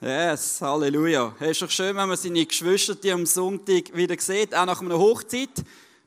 Yes, 0.00 0.60
Halleluja. 0.60 1.34
Es 1.40 1.50
ist 1.50 1.62
doch 1.62 1.70
schön, 1.70 1.96
wenn 1.96 2.06
man 2.06 2.16
seine 2.16 2.46
Geschwister 2.46 2.94
am 3.12 3.26
Sonntag 3.26 3.96
wieder 3.96 4.14
sieht, 4.16 4.54
auch 4.54 4.64
nach 4.64 4.80
einer 4.80 4.96
Hochzeit. 4.96 5.50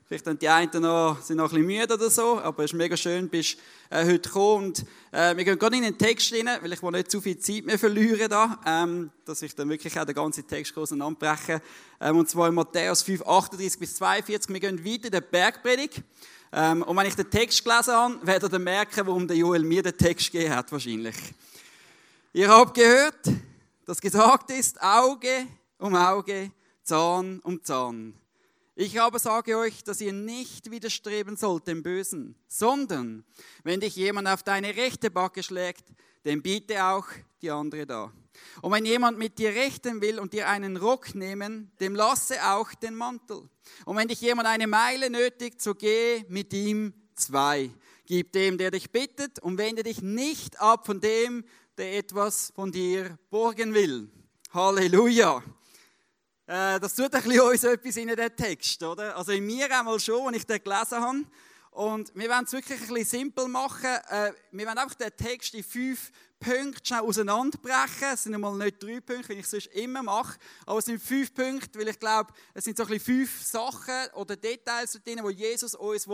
Vielleicht 0.08 0.24
sind 0.24 0.40
die 0.40 0.48
einen 0.48 0.80
noch, 0.80 1.20
sind 1.20 1.36
noch 1.36 1.52
ein 1.52 1.62
bisschen 1.62 1.66
müde 1.66 1.92
oder 1.92 2.08
so, 2.08 2.40
aber 2.40 2.64
es 2.64 2.72
ist 2.72 2.78
mega 2.78 2.96
schön, 2.96 3.28
bist 3.28 3.58
äh, 3.90 4.06
heute 4.06 4.20
gekommen. 4.20 4.68
Und, 4.68 4.86
äh, 5.10 5.36
wir 5.36 5.44
gehen 5.44 5.58
gerade 5.58 5.76
in 5.76 5.82
den 5.82 5.98
Text 5.98 6.32
rein, 6.32 6.48
weil 6.62 6.72
ich 6.72 6.82
will 6.82 6.90
nicht 6.92 7.10
zu 7.10 7.20
viel 7.20 7.36
Zeit 7.36 7.66
mehr 7.66 7.78
verlieren 7.78 8.30
da, 8.30 8.58
ähm, 8.64 9.10
dass 9.26 9.42
ich 9.42 9.54
dann 9.54 9.68
wirklich 9.68 10.00
auch 10.00 10.06
den 10.06 10.14
ganzen 10.14 10.46
Text 10.46 10.74
auseinanderbreche. 10.74 11.60
Ähm, 12.00 12.16
und 12.16 12.30
zwar 12.30 12.48
in 12.48 12.54
Matthäus 12.54 13.02
5, 13.02 13.26
38 13.26 13.78
bis 13.78 13.96
42. 13.96 14.54
Wir 14.54 14.60
gehen 14.60 14.82
weiter 14.82 15.04
in 15.04 15.10
der 15.10 15.20
Bergpredigt. 15.20 16.00
Ähm, 16.50 16.82
und 16.82 16.96
wenn 16.96 17.06
ich 17.08 17.14
den 17.14 17.28
Text 17.28 17.62
gelesen 17.62 17.92
habe, 17.92 18.26
werdet 18.26 18.54
ihr 18.54 18.58
merken, 18.58 19.06
warum 19.06 19.28
der 19.28 19.36
Joel 19.36 19.64
mir 19.64 19.82
den 19.82 19.98
Text 19.98 20.32
gegeben 20.32 20.54
hat, 20.54 20.72
wahrscheinlich. 20.72 21.16
Ihr 22.32 22.48
habt 22.48 22.72
gehört, 22.72 23.28
dass 23.86 24.00
gesagt 24.00 24.50
ist, 24.50 24.80
Auge 24.82 25.46
um 25.78 25.94
Auge, 25.94 26.52
Zahn 26.82 27.40
um 27.40 27.62
Zahn. 27.62 28.14
Ich 28.74 29.00
aber 29.00 29.18
sage 29.18 29.58
euch, 29.58 29.84
dass 29.84 30.00
ihr 30.00 30.12
nicht 30.12 30.70
widerstreben 30.70 31.36
sollt 31.36 31.66
dem 31.66 31.82
Bösen, 31.82 32.36
sondern 32.48 33.24
wenn 33.64 33.80
dich 33.80 33.96
jemand 33.96 34.28
auf 34.28 34.42
deine 34.42 34.76
rechte 34.76 35.10
Backe 35.10 35.42
schlägt, 35.42 35.84
dann 36.24 36.40
biete 36.40 36.82
auch 36.84 37.06
die 37.42 37.50
andere 37.50 37.86
da. 37.86 38.12
Und 38.62 38.72
wenn 38.72 38.86
jemand 38.86 39.18
mit 39.18 39.38
dir 39.38 39.50
rechten 39.50 40.00
will 40.00 40.18
und 40.18 40.32
dir 40.32 40.48
einen 40.48 40.76
Rock 40.76 41.14
nehmen, 41.14 41.70
dem 41.80 41.94
lasse 41.94 42.36
auch 42.50 42.72
den 42.74 42.94
Mantel. 42.94 43.48
Und 43.84 43.96
wenn 43.96 44.08
dich 44.08 44.20
jemand 44.20 44.48
eine 44.48 44.66
Meile 44.66 45.10
nötigt, 45.10 45.60
so 45.60 45.74
geh 45.74 46.24
mit 46.28 46.52
ihm 46.54 46.94
zwei. 47.14 47.70
Gib 48.06 48.32
dem, 48.32 48.58
der 48.58 48.70
dich 48.70 48.90
bittet, 48.90 49.38
und 49.38 49.58
wende 49.58 49.82
dich 49.82 50.02
nicht 50.02 50.60
ab 50.60 50.86
von 50.86 51.00
dem, 51.00 51.44
der 51.78 51.98
etwas 51.98 52.52
von 52.54 52.70
dir 52.70 53.18
borgen 53.30 53.72
will. 53.72 54.10
Halleluja. 54.52 55.42
Äh, 56.46 56.78
das 56.78 56.94
tut 56.94 57.14
ein 57.14 57.22
bisschen 57.22 57.40
uns 57.40 57.64
etwas 57.64 57.96
in 57.96 58.08
den 58.08 58.36
Text, 58.36 58.82
oder? 58.82 59.16
Also 59.16 59.32
in 59.32 59.46
mir 59.46 59.74
einmal 59.76 59.98
schon, 59.98 60.26
als 60.26 60.36
ich 60.36 60.46
den 60.46 60.62
gelesen 60.62 61.00
habe. 61.00 61.24
Und 61.72 62.14
wir 62.14 62.28
wollen 62.28 62.44
es 62.44 62.52
wirklich 62.52 62.80
ein 62.82 62.88
bisschen 62.88 63.20
simpel 63.20 63.48
machen. 63.48 63.96
Äh, 64.10 64.32
wir 64.50 64.66
wollen 64.66 64.76
einfach 64.76 64.94
den 64.94 65.16
Text 65.16 65.54
in 65.54 65.64
fünf 65.64 66.12
Punkte 66.38 66.84
schnell 66.84 67.00
auseinanderbrechen. 67.00 68.08
Es 68.12 68.24
sind 68.24 68.34
einmal 68.34 68.54
nicht 68.58 68.82
drei 68.82 69.00
Punkte, 69.00 69.30
wie 69.30 69.34
ich 69.34 69.44
es 69.46 69.50
sonst 69.52 69.68
immer 69.68 70.02
mache, 70.02 70.38
aber 70.66 70.80
es 70.80 70.84
sind 70.84 71.00
fünf 71.00 71.32
Punkte, 71.32 71.78
weil 71.78 71.88
ich 71.88 71.98
glaube, 71.98 72.34
es 72.52 72.64
sind 72.64 72.76
so 72.76 72.82
ein 72.82 72.90
bisschen 72.90 73.04
fünf 73.04 73.42
Sachen 73.42 74.12
oder 74.14 74.36
Details 74.36 75.00
drin, 75.02 75.22
die 75.26 75.34
Jesus 75.34 75.74
uns 75.74 76.06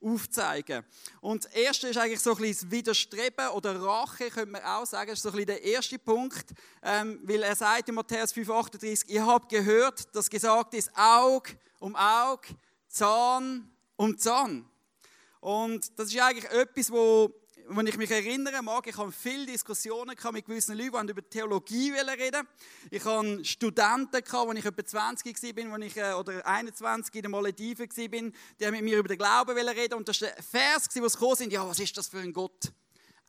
aufzeigen 0.00 0.78
will. 0.78 0.84
Und 1.20 1.44
das 1.44 1.52
erste 1.52 1.88
ist 1.88 1.98
eigentlich 1.98 2.20
so 2.20 2.34
ein 2.34 2.38
bisschen 2.38 2.68
das 2.68 2.76
Widerstreben 2.76 3.48
oder 3.50 3.80
Rache, 3.80 4.28
könnte 4.30 4.50
man 4.50 4.62
auch 4.62 4.86
sagen. 4.86 5.10
Das 5.10 5.20
ist 5.20 5.22
so 5.22 5.28
ein 5.28 5.36
bisschen 5.36 5.46
der 5.46 5.62
erste 5.62 6.00
Punkt, 6.00 6.52
ähm, 6.82 7.20
weil 7.22 7.44
er 7.44 7.54
sagt 7.54 7.88
in 7.88 7.94
Matthäus 7.94 8.34
5,38, 8.34 9.06
ihr 9.06 9.24
habt 9.24 9.50
gehört, 9.50 10.16
dass 10.16 10.28
gesagt 10.28 10.74
ist, 10.74 10.90
Aug 10.96 11.44
um 11.78 11.94
Aug, 11.94 12.40
Zahn 12.88 13.70
um 13.94 14.18
Zahn. 14.18 14.68
Und 15.46 15.96
das 15.96 16.08
ist 16.08 16.20
eigentlich 16.20 16.50
etwas, 16.50 16.90
wo 16.90 17.32
wenn 17.68 17.86
ich 17.86 17.96
mich 17.96 18.10
erinnern 18.10 18.64
mag, 18.64 18.84
ich 18.84 18.96
habe 18.96 19.12
viele 19.12 19.46
Diskussionen 19.46 20.16
mit 20.32 20.44
gewissen 20.44 20.76
Leuten, 20.76 21.06
die 21.06 21.12
über 21.12 21.30
Theologie 21.30 21.92
reden. 21.92 22.48
Ich 22.90 23.04
hatte 23.04 23.44
Studenten, 23.44 24.24
als 24.24 24.58
ich 24.58 24.64
etwa 24.64 24.84
20 24.84 25.70
war, 25.70 25.78
ich, 25.78 25.96
äh, 25.96 26.14
oder 26.14 26.44
21 26.44 27.14
in 27.14 27.22
den 27.22 27.30
Malediven 27.30 27.88
war, 27.88 28.08
die 28.58 28.66
haben 28.66 28.72
mit 28.72 28.82
mir 28.82 28.98
über 28.98 29.06
den 29.06 29.18
Glauben 29.18 29.56
reden. 29.56 29.94
Und 29.94 30.08
das 30.08 30.20
war 30.20 30.30
der 30.30 30.42
Vers, 30.42 30.88
wo 30.96 31.08
sie 31.08 31.14
gekommen 31.14 31.36
sind, 31.36 31.52
ja, 31.52 31.68
was 31.68 31.78
ist 31.78 31.96
das 31.96 32.08
für 32.08 32.18
ein 32.18 32.32
Gott? 32.32 32.72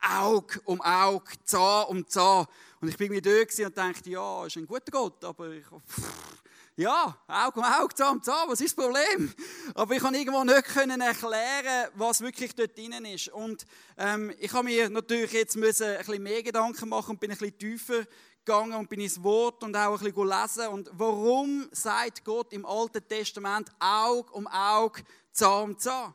Aug 0.02 0.60
um 0.66 0.82
Aug, 0.82 1.23
Zahn 1.45 1.86
um 1.86 2.08
Zahn. 2.08 2.48
Und 2.82 2.88
ich 2.88 2.98
bin 2.98 3.12
mir 3.12 3.22
da 3.22 3.30
und 3.68 3.78
dachte, 3.78 4.10
ja, 4.10 4.45
ist 4.48 4.58
ein 4.58 4.66
guter 4.66 4.92
Gott, 4.92 5.23
aber 5.23 5.52
ich, 5.52 5.66
pff, 5.66 6.42
ja, 6.78 7.17
Auge 7.28 7.59
um 7.59 7.66
Auge, 7.66 7.95
Zahn 7.95 8.17
um 8.17 8.23
Zahn, 8.23 8.47
was 8.47 8.61
ist 8.61 8.78
das 8.78 8.86
Problem? 8.86 9.33
Aber 9.73 9.95
ich 9.95 10.00
konnte 10.00 10.20
irgendwo 10.20 10.44
nicht 10.44 10.56
erklären, 10.56 11.89
was 11.95 12.21
wirklich 12.21 12.54
dort 12.54 12.77
drin 12.77 13.04
ist. 13.05 13.30
Und 13.30 13.65
ähm, 13.98 14.32
ich 14.38 14.54
habe 14.54 14.65
mir 14.65 14.87
natürlich 14.87 15.32
jetzt 15.32 15.58
müssen 15.58 15.87
ein 15.87 15.98
bisschen 15.98 16.21
mehr 16.21 16.43
Gedanken 16.43 16.87
machen 16.87 17.11
und 17.11 17.20
bin 17.20 17.32
ein 17.32 17.37
bisschen 17.37 17.58
tiefer 17.58 18.05
gegangen 18.45 18.76
und 18.76 18.87
bin 18.89 19.02
ins 19.02 19.21
Wort 19.23 19.64
und 19.64 19.76
auch 19.76 19.99
ein 19.99 20.14
bisschen 20.14 20.27
lesen. 20.27 20.67
Und 20.67 20.92
warum 20.93 21.67
sagt 21.71 22.23
Gott 22.23 22.54
im 22.54 22.64
Alten 22.64 23.05
Testament 23.08 23.70
Auge 23.80 24.32
um 24.33 24.45
Auge, 24.45 25.02
Zahn 25.32 25.71
um 25.71 25.80
Zahn? 25.80 26.14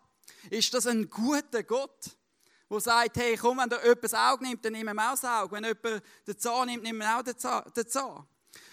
Ist 0.48 0.72
das 0.72 0.86
ein 0.86 1.10
guter 1.10 1.64
Gott? 1.64 2.16
der 2.70 2.80
sagt, 2.80 3.18
hey, 3.18 3.36
komm, 3.36 3.58
wenn 3.58 3.68
dir 3.68 3.82
jemand 3.82 4.04
das 4.04 4.14
Auge 4.14 4.44
nimmt, 4.44 4.64
dann 4.64 4.72
nimm 4.72 4.88
ihm 4.88 4.98
auch 4.98 5.10
das 5.10 5.24
Auge. 5.24 5.56
Wenn 5.56 5.64
jemand 5.64 6.02
den 6.26 6.38
Zahn 6.38 6.66
nimmt, 6.68 6.82
nimm 6.84 6.96
ihm 6.96 7.02
auch 7.02 7.22
den 7.22 7.36
Zahn. 7.36 8.26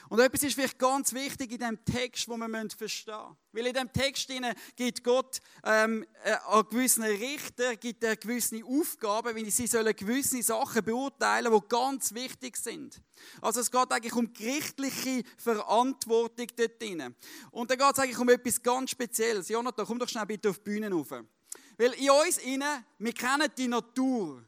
Und 0.09 0.19
etwas 0.19 0.41
ist 0.41 0.55
vielleicht 0.55 0.79
ganz 0.79 1.13
wichtig 1.13 1.51
in 1.51 1.59
dem 1.59 1.85
Text, 1.85 2.27
wo 2.27 2.35
wir 2.35 2.69
verstehen 2.75 3.13
müssen. 3.13 3.37
Weil 3.51 3.67
in 3.67 3.73
dem 3.73 3.93
Text 3.93 4.31
gibt 4.75 5.03
Gott 5.03 5.39
ähm, 5.63 6.03
äh, 6.23 6.31
an 6.47 6.65
gewissen 6.67 7.03
Richter 7.03 7.75
gibt 7.75 8.03
er 8.03 8.15
gewisse 8.15 8.63
Aufgaben, 8.65 9.35
wie 9.35 9.51
sie 9.51 9.67
sollen 9.67 9.95
gewisse 9.95 10.41
Sachen 10.41 10.83
beurteilen, 10.83 11.53
die 11.53 11.67
ganz 11.69 12.11
wichtig 12.15 12.57
sind. 12.57 12.99
Also 13.39 13.59
es 13.59 13.69
geht 13.69 13.91
eigentlich 13.91 14.15
um 14.15 14.33
gerichtliche 14.33 15.23
Verantwortung 15.37 16.47
dort 16.55 16.81
drin. 16.81 17.15
Und 17.51 17.69
da 17.69 17.75
geht 17.75 17.93
es 17.93 17.99
eigentlich 17.99 18.19
um 18.19 18.29
etwas 18.29 18.61
ganz 18.63 18.89
Spezielles. 18.89 19.49
Jonathan, 19.49 19.85
komm 19.85 19.99
doch 19.99 20.09
schnell 20.09 20.25
bitte 20.25 20.49
auf 20.49 20.57
die 20.57 20.71
Bühne 20.71 20.91
rauf. 20.91 21.11
Weil 21.11 21.93
in 21.93 22.09
uns 22.09 22.39
innen, 22.39 22.83
wir 22.97 23.13
kennen 23.13 23.47
die 23.55 23.67
Natur. 23.67 24.43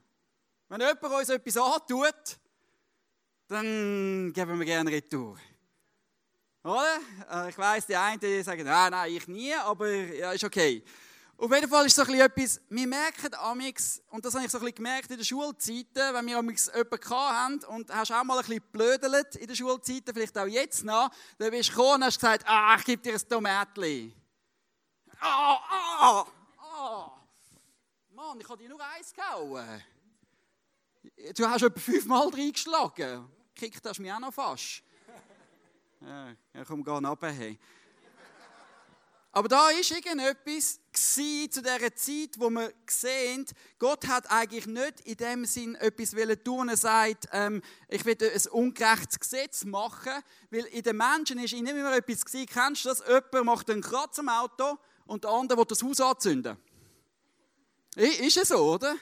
Wenn 0.70 0.82
jemand 0.82 1.04
uns 1.04 1.30
etwas 1.30 1.58
antut, 1.58 2.40
dann 3.48 4.32
geben 4.34 4.58
wir 4.60 4.66
gerne 4.66 4.90
Retour. 4.90 5.38
Oder? 6.64 7.00
Äh, 7.32 7.50
ich 7.50 7.58
weiss, 7.58 7.88
die 7.88 7.96
einen 7.96 8.44
sagen, 8.44 8.64
nein, 8.64 8.92
nein, 8.92 9.14
ich 9.14 9.28
nie, 9.28 9.54
aber 9.56 9.90
ja, 9.90 10.32
ist 10.32 10.44
okay. 10.44 10.84
Auf 11.38 11.52
jeden 11.52 11.68
Fall 11.68 11.88
ist 11.88 11.96
so 11.96 12.04
etwas, 12.04 12.62
wir 12.70 12.86
merken 12.86 13.34
amix, 13.34 14.00
und 14.12 14.24
das 14.24 14.36
habe 14.36 14.46
ich 14.46 14.52
so 14.52 14.60
ein 14.60 14.76
gemerkt 14.76 15.10
in 15.10 15.18
den 15.18 15.26
Schulzeiten, 15.26 16.14
wenn 16.14 16.28
wir 16.28 16.38
amix 16.38 16.68
jemanden 16.68 17.10
haben 17.10 17.64
und 17.64 17.92
hast 17.92 18.12
auch 18.12 18.24
mal 18.24 18.38
ein 18.38 18.46
bisschen 18.46 18.62
blödelt 18.72 19.36
in 19.38 19.48
den 19.48 19.56
Schulzeiten, 19.56 20.14
vielleicht 20.14 20.38
auch 20.38 20.46
jetzt 20.46 20.84
noch, 20.84 21.10
dann 21.40 21.50
bist 21.50 21.70
du 21.70 21.74
gekommen 21.74 21.96
und 21.96 22.06
hast 22.06 22.20
gesagt, 22.20 22.44
ah, 22.48 22.76
ich 22.78 22.86
gebe 22.86 23.02
dir 23.02 23.14
ein 23.14 23.28
Tomatli. 23.28 24.16
Ah, 25.20 25.60
ah, 25.68 26.26
ah. 26.60 27.12
Mann, 28.12 28.40
ich 28.40 28.48
habe 28.48 28.62
dir 28.62 28.70
nur 28.70 28.80
eins 28.96 29.12
gehauen. 29.12 29.84
Du 31.36 31.48
hast 31.48 31.64
etwa 31.64 31.80
fünfmal 31.80 32.28
reingeschlagen. 32.28 33.28
Kickt 33.56 33.84
du 33.84 34.02
mich 34.02 34.14
auch 34.14 34.20
noch 34.20 34.34
fast. 34.34 34.84
Ja, 36.01 36.66
komm, 36.66 36.84
geh 36.84 36.89
runter. 36.89 37.31
Hey. 37.31 37.59
Aber 39.34 39.47
da 39.47 39.57
war 39.57 39.72
irgendetwas 39.72 40.79
zu 40.91 41.22
dieser 41.47 41.95
Zeit, 41.95 42.38
wo 42.38 42.50
wir 42.50 42.73
sehen, 42.89 43.45
Gott 43.79 44.07
hat 44.07 44.29
eigentlich 44.29 44.66
nicht 44.66 45.01
in 45.01 45.16
dem 45.16 45.45
Sinn 45.45 45.75
etwas 45.75 46.13
tun 46.44 46.67
Er 46.67 46.75
sagt, 46.75 47.29
ähm, 47.31 47.62
ich 47.88 48.03
will 48.03 48.17
ein 48.19 48.51
ungerechtes 48.51 49.19
Gesetz 49.19 49.63
machen, 49.63 50.12
weil 50.50 50.66
in 50.66 50.84
den 50.84 50.97
Menschen 50.97 51.39
ist 51.39 51.53
immer 51.53 51.95
etwas 51.95 52.25
gewesen. 52.25 52.47
Kennst 52.47 52.83
du 52.83 52.89
das? 52.89 53.03
Jemand 53.07 53.45
macht 53.45 53.69
einen 53.69 53.81
Kratz 53.81 54.19
am 54.19 54.28
Auto 54.28 54.78
und 55.06 55.23
der 55.23 55.31
andere 55.31 55.59
will 55.59 55.66
das 55.66 55.81
Haus 55.81 56.01
anzünden. 56.01 56.57
Ist 57.95 58.38
es 58.38 58.50
so, 58.50 58.57
oder? 58.57 58.95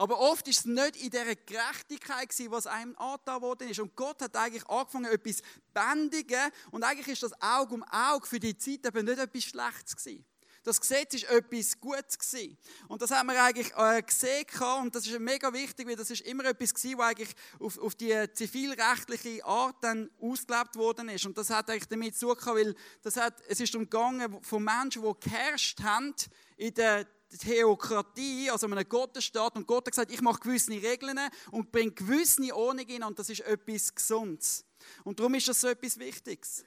Aber 0.00 0.18
oft 0.18 0.48
ist 0.48 0.60
es 0.60 0.64
nicht 0.64 0.96
in 0.96 1.10
dieser 1.10 1.36
Gerechtigkeit, 1.36 2.30
was 2.46 2.66
einem 2.66 2.96
angetan 2.96 3.42
worden 3.42 3.68
ist. 3.68 3.80
Und 3.80 3.94
Gott 3.94 4.22
hat 4.22 4.34
eigentlich 4.34 4.66
angefangen, 4.66 5.12
etwas 5.12 5.36
zu 5.36 5.42
bändigen. 5.74 6.50
Und 6.70 6.82
eigentlich 6.84 7.08
ist 7.08 7.22
das 7.22 7.38
Auge 7.42 7.74
um 7.74 7.82
Auge 7.82 8.26
für 8.26 8.40
die 8.40 8.56
Zeit 8.56 8.86
eben 8.86 9.04
nicht 9.04 9.18
etwas 9.18 9.44
Schlechtes 9.44 9.94
gewesen. 9.94 10.24
Das 10.62 10.80
Gesetz 10.80 11.22
war 11.24 11.36
etwas 11.36 11.78
Gutes. 11.78 12.18
Gewesen. 12.18 12.56
Und 12.88 13.02
das 13.02 13.10
haben 13.10 13.26
wir 13.26 13.42
eigentlich 13.42 13.76
äh, 13.76 14.00
gesehen. 14.00 14.46
Und 14.80 14.94
das 14.94 15.06
ist 15.06 15.20
mega 15.20 15.52
wichtig, 15.52 15.86
weil 15.86 15.96
das 15.96 16.08
ist 16.08 16.22
immer 16.22 16.46
etwas 16.46 16.72
gewesen, 16.72 16.96
was 16.96 17.06
eigentlich 17.06 17.34
auf, 17.58 17.76
auf 17.76 17.94
die 17.94 18.26
zivilrechtliche 18.32 19.44
Art 19.44 19.76
dann 19.82 20.08
ausgelebt 20.18 20.76
worden 20.76 21.10
ist. 21.10 21.26
Und 21.26 21.36
das 21.36 21.50
hat 21.50 21.68
eigentlich 21.68 21.88
damit 21.88 22.16
zu 22.16 22.34
tun, 22.34 22.54
weil 22.54 22.74
das 23.02 23.18
hat, 23.18 23.34
es 23.48 23.60
ist 23.60 23.74
umgegangen 23.74 24.42
von 24.42 24.64
Menschen, 24.64 25.02
die 25.02 25.28
geherrscht 25.28 25.82
haben 25.82 26.14
in 26.56 26.72
der 26.72 27.06
Theokratie, 27.38 28.50
also 28.50 28.66
einem 28.66 28.88
Gottesstaat, 28.88 29.56
und 29.56 29.66
Gott 29.66 29.86
hat 29.86 29.92
gesagt, 29.92 30.12
ich 30.12 30.20
mache 30.20 30.40
gewisse 30.40 30.72
Regeln 30.72 31.18
und 31.50 31.70
bringe 31.70 31.92
gewisse 31.92 32.54
Ordnung 32.54 32.86
in 32.86 33.02
und 33.02 33.18
das 33.18 33.30
ist 33.30 33.40
etwas 33.40 33.94
Gesundes. 33.94 34.64
Und 35.04 35.18
darum 35.18 35.34
ist 35.34 35.48
das 35.48 35.60
so 35.60 35.68
etwas 35.68 35.98
Wichtiges. 35.98 36.64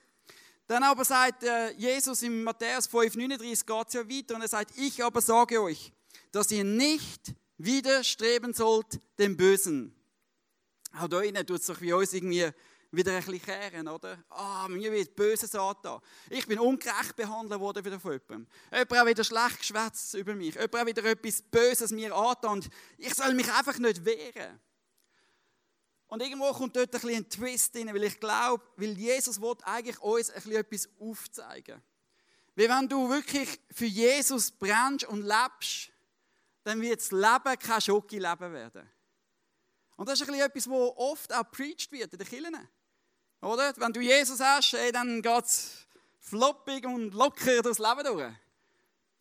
Dann 0.67 0.83
aber 0.83 1.03
sagt 1.03 1.43
äh, 1.43 1.71
Jesus 1.71 2.21
in 2.21 2.43
Matthäus 2.43 2.87
5,39 2.89 3.65
geht 3.65 3.87
es 3.87 3.93
ja 3.93 4.09
weiter 4.09 4.35
und 4.35 4.41
er 4.41 4.47
sagt, 4.47 4.77
ich 4.77 5.03
aber 5.03 5.21
sage 5.21 5.61
euch, 5.61 5.91
dass 6.31 6.51
ihr 6.51 6.63
nicht 6.63 7.33
widerstreben 7.57 8.53
sollt 8.53 8.99
dem 9.19 9.35
Bösen. 9.35 9.93
Auch 10.97 11.07
da 11.07 11.21
innen 11.21 11.45
tut 11.45 11.59
es 11.59 11.65
sich 11.65 11.81
wie 11.81 11.93
uns 11.93 12.13
irgendwie 12.13 12.49
wieder 12.93 13.11
ein 13.11 13.23
bisschen 13.23 13.41
kehren, 13.41 13.87
oder? 13.87 14.23
Ah, 14.29 14.67
mir 14.69 14.91
wird 14.91 15.15
böses 15.15 15.51
Satan. 15.51 15.99
Ich 16.29 16.45
bin 16.45 16.59
ungerecht 16.59 17.15
behandelt 17.15 17.59
worden 17.59 17.83
wieder 17.83 17.99
von 17.99 18.11
jemandem. 18.13 18.47
Jemand 18.71 18.91
hat 18.91 19.07
wieder 19.07 19.23
schlecht 19.23 19.57
geschwätzt 19.59 20.13
über 20.13 20.35
mich. 20.35 20.53
Jemand 20.53 20.75
hat 20.75 20.87
wieder 20.87 21.03
etwas 21.05 21.41
Böses 21.41 21.91
mir 21.91 22.15
angetan 22.15 22.63
ich 22.97 23.13
soll 23.15 23.33
mich 23.33 23.51
einfach 23.51 23.77
nicht 23.79 24.05
wehren. 24.05 24.59
Und 26.07 26.21
irgendwo 26.21 26.51
kommt 26.51 26.75
dort 26.75 26.93
ein, 26.93 27.01
bisschen 27.01 27.15
ein 27.15 27.29
Twist 27.29 27.75
rein, 27.75 27.87
weil 27.87 28.03
ich 28.03 28.19
glaube, 28.19 28.63
weil 28.77 28.95
Jesus 28.95 29.41
will 29.41 29.55
eigentlich 29.63 29.99
uns 29.99 30.29
ein 30.29 30.35
bisschen 30.35 30.55
etwas 30.55 30.89
aufzeigen. 30.99 31.81
Weil 32.55 32.69
wenn 32.69 32.87
du 32.87 33.09
wirklich 33.09 33.59
für 33.71 33.87
Jesus 33.87 34.51
brennst 34.51 35.05
und 35.05 35.23
lebst, 35.23 35.91
dann 36.63 36.79
wird 36.79 36.99
das 36.99 37.11
Leben 37.11 37.59
kein 37.59 37.81
Schoki-Leben 37.81 38.53
werden. 38.53 38.87
Und 39.95 40.07
das 40.07 40.19
ist 40.19 40.27
ein 40.27 40.33
bisschen 40.33 40.47
etwas, 40.47 40.69
was 40.69 40.97
oft 40.97 41.33
auch 41.33 41.51
preached 41.51 41.91
wird 41.91 42.13
in 42.13 42.19
den 42.19 42.27
Kirchen. 42.27 42.69
Oder? 43.43 43.73
Wenn 43.75 43.91
du 43.91 43.99
Jesus 43.99 44.39
hast, 44.39 44.73
ey, 44.73 44.91
dann 44.91 45.21
geht 45.21 45.45
es 45.45 45.85
floppig 46.19 46.85
und 46.85 47.13
locker 47.13 47.61
durchs 47.61 47.79
Leben 47.79 48.03
durch. 48.05 48.33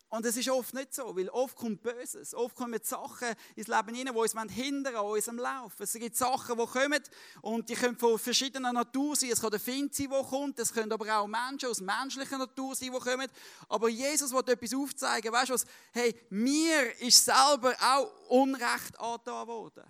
Und 0.07 0.25
es 0.27 0.37
ist 0.37 0.47
oft 0.47 0.75
nicht 0.75 0.93
so, 0.93 1.17
weil 1.17 1.27
oft 1.29 1.55
kommt 1.55 1.81
Böses, 1.81 2.35
oft 2.35 2.55
kommen 2.55 2.79
Sachen 2.83 3.29
ins 3.55 3.67
Leben 3.67 3.95
hinein, 3.95 4.13
die 4.13 4.19
uns 4.19 4.35
hindern 4.53 4.95
an 4.95 5.05
unserem 5.05 5.39
Lauf. 5.39 5.73
Es 5.79 5.93
gibt 5.93 6.15
Sachen, 6.15 6.55
die 6.55 6.65
kommen 6.67 7.01
und 7.41 7.67
die 7.67 7.73
können 7.73 7.97
von 7.97 8.19
verschiedener 8.19 8.71
Natur 8.71 9.15
sein. 9.15 9.31
Es 9.31 9.41
kann 9.41 9.49
der 9.49 9.59
Find 9.59 9.93
sein, 9.95 10.09
der 10.11 10.21
kommt, 10.21 10.59
es 10.59 10.71
können 10.71 10.91
aber 10.91 11.17
auch 11.17 11.25
Menschen 11.25 11.69
aus 11.69 11.81
menschlicher 11.81 12.37
Natur 12.37 12.75
sein, 12.75 12.91
die 12.93 12.99
kommen. 12.99 13.27
Aber 13.67 13.89
Jesus 13.89 14.31
will 14.31 14.43
etwas 14.45 14.73
aufzeigen. 14.75 15.33
Weißt 15.33 15.49
du 15.49 15.53
was? 15.55 15.65
Hey, 15.91 16.15
mir 16.29 17.01
ist 17.01 17.25
selber 17.25 17.75
auch 17.81 18.11
Unrecht 18.29 18.99
angetan 18.99 19.47
worden. 19.47 19.83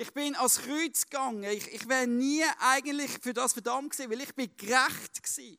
Ich 0.00 0.14
bin 0.14 0.34
als 0.34 0.62
Kreuz 0.62 1.04
gegangen. 1.04 1.42
Ich, 1.42 1.70
ich 1.74 1.86
wäre 1.86 2.06
nie 2.06 2.42
eigentlich 2.58 3.10
für 3.20 3.34
das 3.34 3.52
verdammt 3.52 3.90
gewesen, 3.90 4.10
weil 4.10 4.22
ich 4.22 4.34
bin 4.34 4.50
gerecht 4.56 5.22
gewesen. 5.22 5.58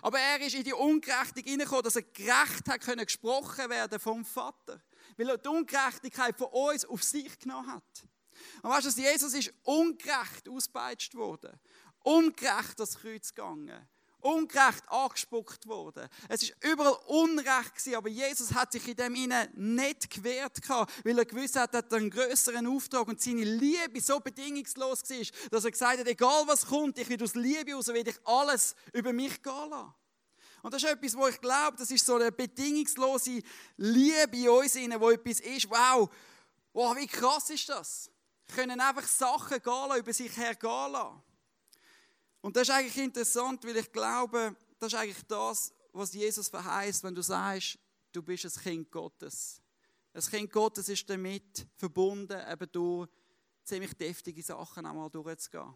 Aber 0.00 0.18
er 0.18 0.40
ist 0.40 0.54
in 0.54 0.64
die 0.64 0.72
Ungerechtigkeit 0.72 1.44
hineingekommen, 1.44 1.82
dass 1.82 1.96
er 1.96 2.02
gerecht 2.02 2.66
hat 2.70 2.80
können 2.80 3.04
gesprochen 3.04 3.68
werden 3.68 4.00
vom 4.00 4.24
Vater. 4.24 4.80
Weil 5.18 5.28
er 5.28 5.36
die 5.36 5.46
Ungerechtigkeit 5.46 6.38
von 6.38 6.46
uns 6.46 6.86
auf 6.86 7.02
sich 7.02 7.38
genommen 7.38 7.70
hat. 7.70 8.08
Und 8.62 8.70
weißt 8.70 8.96
du, 8.96 9.02
Jesus 9.02 9.34
ist 9.34 9.52
ungerecht 9.62 10.48
ausgepeitscht 10.48 11.14
worden. 11.14 11.60
Ungerecht 11.98 12.80
das 12.80 12.98
Kreuz 12.98 13.34
gegangen 13.34 13.86
ungerecht 14.22 14.88
angespuckt 14.88 15.66
worden. 15.66 16.08
Es 16.28 16.42
ist 16.42 16.54
überall 16.62 16.96
Unrecht 17.06 17.74
gewesen, 17.74 17.96
aber 17.96 18.08
Jesus 18.08 18.54
hat 18.54 18.72
sich 18.72 18.86
in 18.88 18.96
dem 18.96 19.14
ihnen 19.14 19.48
nicht 19.54 20.10
gewehrt 20.10 20.58
weil 20.68 21.18
er 21.18 21.24
gewusst 21.24 21.56
hat, 21.56 21.74
er 21.74 21.84
einen 21.92 22.10
größeren 22.10 22.66
Auftrag 22.66 23.08
und 23.08 23.20
seine 23.20 23.44
Liebe 23.44 24.00
so 24.00 24.20
bedingungslos 24.20 25.02
war, 25.10 25.48
dass 25.50 25.64
er 25.64 25.70
gesagt 25.70 25.98
hat, 25.98 26.06
egal 26.06 26.44
was 26.46 26.66
kommt, 26.66 26.98
ich 26.98 27.08
will 27.08 27.22
aus 27.22 27.34
Liebe 27.34 27.74
raus, 27.74 27.88
will 27.88 28.06
ich 28.06 28.18
alles 28.24 28.74
über 28.92 29.12
mich 29.12 29.42
gehen 29.42 29.70
lassen. 29.70 29.92
Und 30.62 30.72
das 30.72 30.82
ist 30.82 30.90
etwas, 30.90 31.16
wo 31.16 31.26
ich 31.26 31.40
glaube, 31.40 31.76
das 31.76 31.90
ist 31.90 32.06
so 32.06 32.14
eine 32.14 32.30
bedingungslose 32.30 33.42
Liebe 33.76 34.36
in 34.36 34.48
uns, 34.48 34.76
wo 34.76 35.10
etwas 35.10 35.40
ist, 35.40 35.68
wow, 35.68 36.08
wow, 36.72 36.96
wie 36.96 37.08
krass 37.08 37.50
ist 37.50 37.68
das? 37.68 38.08
Wir 38.46 38.56
können 38.56 38.80
einfach 38.80 39.06
Sachen 39.06 39.60
gehen 39.60 39.88
lassen, 39.88 39.98
über 39.98 40.12
sich 40.12 40.36
hergehen 40.36 40.92
lassen. 40.92 41.22
Und 42.42 42.56
das 42.56 42.68
ist 42.68 42.74
eigentlich 42.74 42.98
interessant, 42.98 43.64
weil 43.64 43.76
ich 43.76 43.90
glaube, 43.90 44.54
das 44.78 44.92
ist 44.92 44.98
eigentlich 44.98 45.22
das, 45.26 45.72
was 45.92 46.12
Jesus 46.12 46.48
verheißt, 46.48 47.04
wenn 47.04 47.14
du 47.14 47.22
sagst, 47.22 47.78
du 48.12 48.22
bist 48.22 48.44
ein 48.44 48.62
Kind 48.62 48.90
Gottes. 48.90 49.62
Ein 50.12 50.22
Kind 50.22 50.52
Gottes 50.52 50.88
ist 50.88 51.08
damit 51.08 51.66
verbunden, 51.76 52.38
eben 52.50 52.72
durch 52.72 53.08
ziemlich 53.64 53.94
deftige 53.94 54.42
Sachen 54.42 54.84
einmal 54.84 55.08
durchzugehen. 55.08 55.74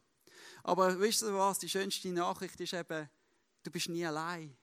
Aber 0.65 0.99
wisst 0.99 1.23
ihr 1.23 1.35
was? 1.35 1.61
Die 1.61 1.69
schönste 1.69 2.09
Nachricht 2.09 2.61
ist 2.61 2.75
eben, 2.75 3.09
du 3.63 3.71
bist 3.71 3.89
nie 3.89 4.05
allein. 4.05 4.57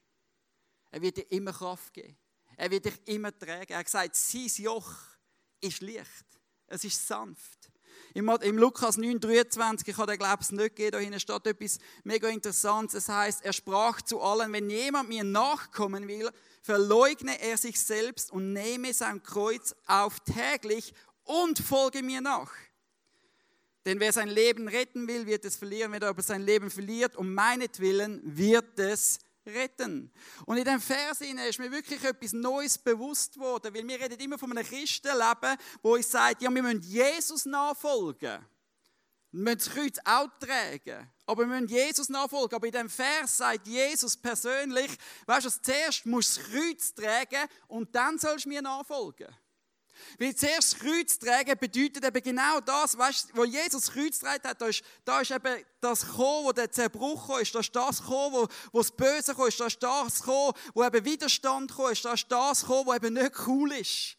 Er 0.91 1.01
wird 1.01 1.17
dir 1.17 1.31
immer 1.31 1.53
Kraft 1.53 1.93
geben. 1.93 2.17
Er 2.57 2.69
wird 2.69 2.85
dich 2.85 3.01
immer 3.05 3.37
tragen. 3.37 3.71
Er 3.71 3.79
hat 3.79 3.85
gesagt, 3.85 4.15
sein 4.15 4.51
Joch 4.57 4.93
ist 5.59 5.81
leicht. 5.81 6.25
Es 6.67 6.83
ist 6.83 7.07
sanft. 7.07 7.71
Im, 8.15 8.29
im 8.29 8.57
Lukas 8.59 8.99
9,23, 8.99 9.87
ich 9.87 9.97
habe 9.97 10.11
den 10.11 10.19
glaube 10.19 10.37
ich 10.41 10.51
nicht 10.51 10.75
gegeben, 10.75 10.91
da 10.91 10.97
hinten 10.99 11.19
steht 11.19 11.47
etwas 11.47 11.79
mega 12.03 12.29
Interessantes. 12.29 13.03
Es 13.03 13.09
heißt, 13.09 13.43
er 13.43 13.53
sprach 13.53 14.01
zu 14.03 14.21
allen, 14.21 14.53
wenn 14.53 14.69
jemand 14.69 15.09
mir 15.09 15.23
nachkommen 15.23 16.07
will, 16.07 16.29
verleugne 16.61 17.41
er 17.41 17.57
sich 17.57 17.79
selbst 17.79 18.31
und 18.31 18.53
nehme 18.53 18.93
sein 18.93 19.23
Kreuz 19.23 19.75
auf 19.87 20.19
täglich 20.19 20.93
und 21.23 21.57
folge 21.57 22.03
mir 22.03 22.21
nach. 22.21 22.51
Denn 23.85 23.99
wer 23.99 24.13
sein 24.13 24.29
Leben 24.29 24.67
retten 24.67 25.07
will, 25.07 25.25
wird 25.25 25.43
es 25.43 25.57
verlieren. 25.57 25.91
Wer 25.91 26.03
aber 26.03 26.21
sein 26.21 26.41
Leben 26.41 26.69
verliert, 26.69 27.17
um 27.17 27.33
meinetwillen, 27.33 28.21
wird 28.23 28.79
es 28.79 29.19
retten. 29.45 30.11
Und 30.45 30.57
in 30.57 30.63
dem 30.63 30.79
Vers 30.79 31.21
ist 31.21 31.59
mir 31.59 31.71
wirklich 31.71 32.03
etwas 32.03 32.33
Neues 32.33 32.77
bewusst 32.77 33.37
worden, 33.37 33.73
weil 33.73 33.87
wir 33.87 33.99
reden 33.99 34.19
immer 34.19 34.37
von 34.37 34.51
einem 34.51 34.65
Christenleben, 34.65 35.57
wo 35.81 35.95
ich 35.95 36.07
sage, 36.07 36.37
ja, 36.39 36.53
wir 36.53 36.63
müssen 36.63 36.81
Jesus 36.81 37.45
nachfolgen. 37.45 38.45
Wir 39.31 39.41
müssen 39.41 39.57
das 39.57 39.69
Kreuz 39.69 39.97
auch 40.05 40.27
tragen. 40.39 41.09
Aber 41.25 41.41
wir 41.41 41.47
müssen 41.47 41.67
Jesus 41.67 42.09
nachfolgen. 42.09 42.55
Aber 42.55 42.67
in 42.67 42.73
dem 42.73 42.89
Vers 42.89 43.37
sagt 43.37 43.67
Jesus 43.67 44.15
persönlich, 44.15 44.91
weißt 45.25 45.45
du, 45.47 45.61
zuerst 45.61 46.05
musst 46.05 46.37
du 46.37 46.41
das 46.41 46.51
Kreuz 46.51 46.93
tragen 46.93 47.49
und 47.67 47.95
dann 47.95 48.19
sollst 48.19 48.45
du 48.45 48.49
mir 48.49 48.61
nachfolgen. 48.61 49.27
Weil 50.19 50.35
zuerst 50.35 50.79
Kreuz 50.79 51.17
tragen 51.19 51.57
bedeutet 51.57 52.03
eben 52.03 52.23
genau 52.23 52.59
das, 52.61 52.97
weißt, 52.97 53.35
wo 53.35 53.43
Jesus 53.43 53.91
Kreuz 53.91 54.19
trägt 54.19 54.45
hat, 54.45 54.61
da 54.61 54.67
ist, 54.67 54.83
da 55.05 55.21
ist 55.21 55.31
eben 55.31 55.63
das 55.81 56.05
gekommen, 56.05 56.45
wo 56.45 56.51
der 56.51 56.71
Zerbruch 56.71 57.39
ist, 57.39 57.53
da 57.55 57.59
ist 57.59 57.75
das 57.75 58.01
gekommen, 58.01 58.35
wo, 58.35 58.47
wo 58.71 58.79
das 58.79 58.91
Böse 58.91 59.31
gekommen 59.31 59.49
ist, 59.49 59.59
da 59.59 59.67
ist 59.67 59.83
das 59.83 60.19
gekommen, 60.19 60.53
wo 60.73 60.83
eben 60.83 61.05
Widerstand 61.05 61.71
gekommen 61.71 61.91
ist, 61.91 62.05
da 62.05 62.13
ist 62.13 62.27
das 62.29 62.61
gekommen, 62.61 62.85
wo 62.87 62.93
eben 62.93 63.13
nicht 63.13 63.47
cool 63.47 63.71
ist. 63.73 64.17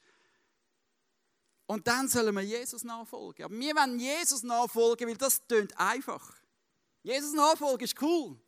Und 1.67 1.87
dann 1.87 2.09
sollen 2.09 2.35
wir 2.35 2.43
Jesus 2.43 2.85
nachfolgen. 2.85 3.45
Aber 3.45 3.55
wir 3.55 3.75
wollen 3.75 3.99
Jesus 3.99 4.43
nachfolgen, 4.43 5.09
weil 5.09 5.17
das 5.17 5.47
tönt 5.47 5.79
einfach. 5.79 6.35
Jesus 7.03 7.33
nachfolgen 7.33 7.85
ist 7.85 8.01
cool. 8.03 8.39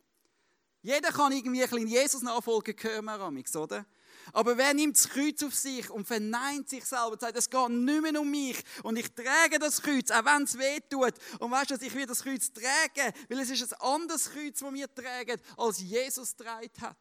Jeder 0.81 1.11
kann 1.11 1.31
irgendwie 1.31 1.63
ein 1.63 1.69
bisschen 1.69 1.87
Jesus 1.87 2.21
nachfolgen, 2.21 2.75
hören 2.79 3.05
wir 3.05 3.61
oder? 3.61 3.85
Aber 4.33 4.57
wer 4.57 4.73
nimmt 4.73 4.97
das 4.97 5.09
Kreuz 5.09 5.41
auf 5.43 5.55
sich 5.55 5.89
und 5.89 6.05
verneint 6.07 6.69
sich 6.69 6.85
selber 6.85 7.17
sagt, 7.19 7.37
es 7.37 7.49
geht 7.49 7.69
nicht 7.69 8.01
mehr 8.01 8.19
um 8.19 8.29
mich 8.29 8.57
und 8.83 8.97
ich 8.97 9.11
trage 9.13 9.59
das 9.59 9.81
Kreuz, 9.81 10.11
auch 10.11 10.25
wenn 10.25 10.43
es 10.43 10.57
weh 10.57 10.79
tut. 10.89 11.13
Und 11.39 11.51
weißt 11.51 11.71
du, 11.71 11.75
ich 11.75 11.93
will 11.93 12.05
das 12.05 12.23
Kreuz 12.23 12.51
tragen, 12.51 13.13
weil 13.29 13.39
es 13.39 13.49
ist 13.49 13.73
ein 13.73 13.81
anderes 13.81 14.31
Kreuz, 14.31 14.59
das 14.59 14.73
wir 14.73 14.93
tragen, 14.93 15.41
als 15.57 15.79
Jesus 15.79 16.35
getragen 16.35 16.71
hat. 16.81 16.97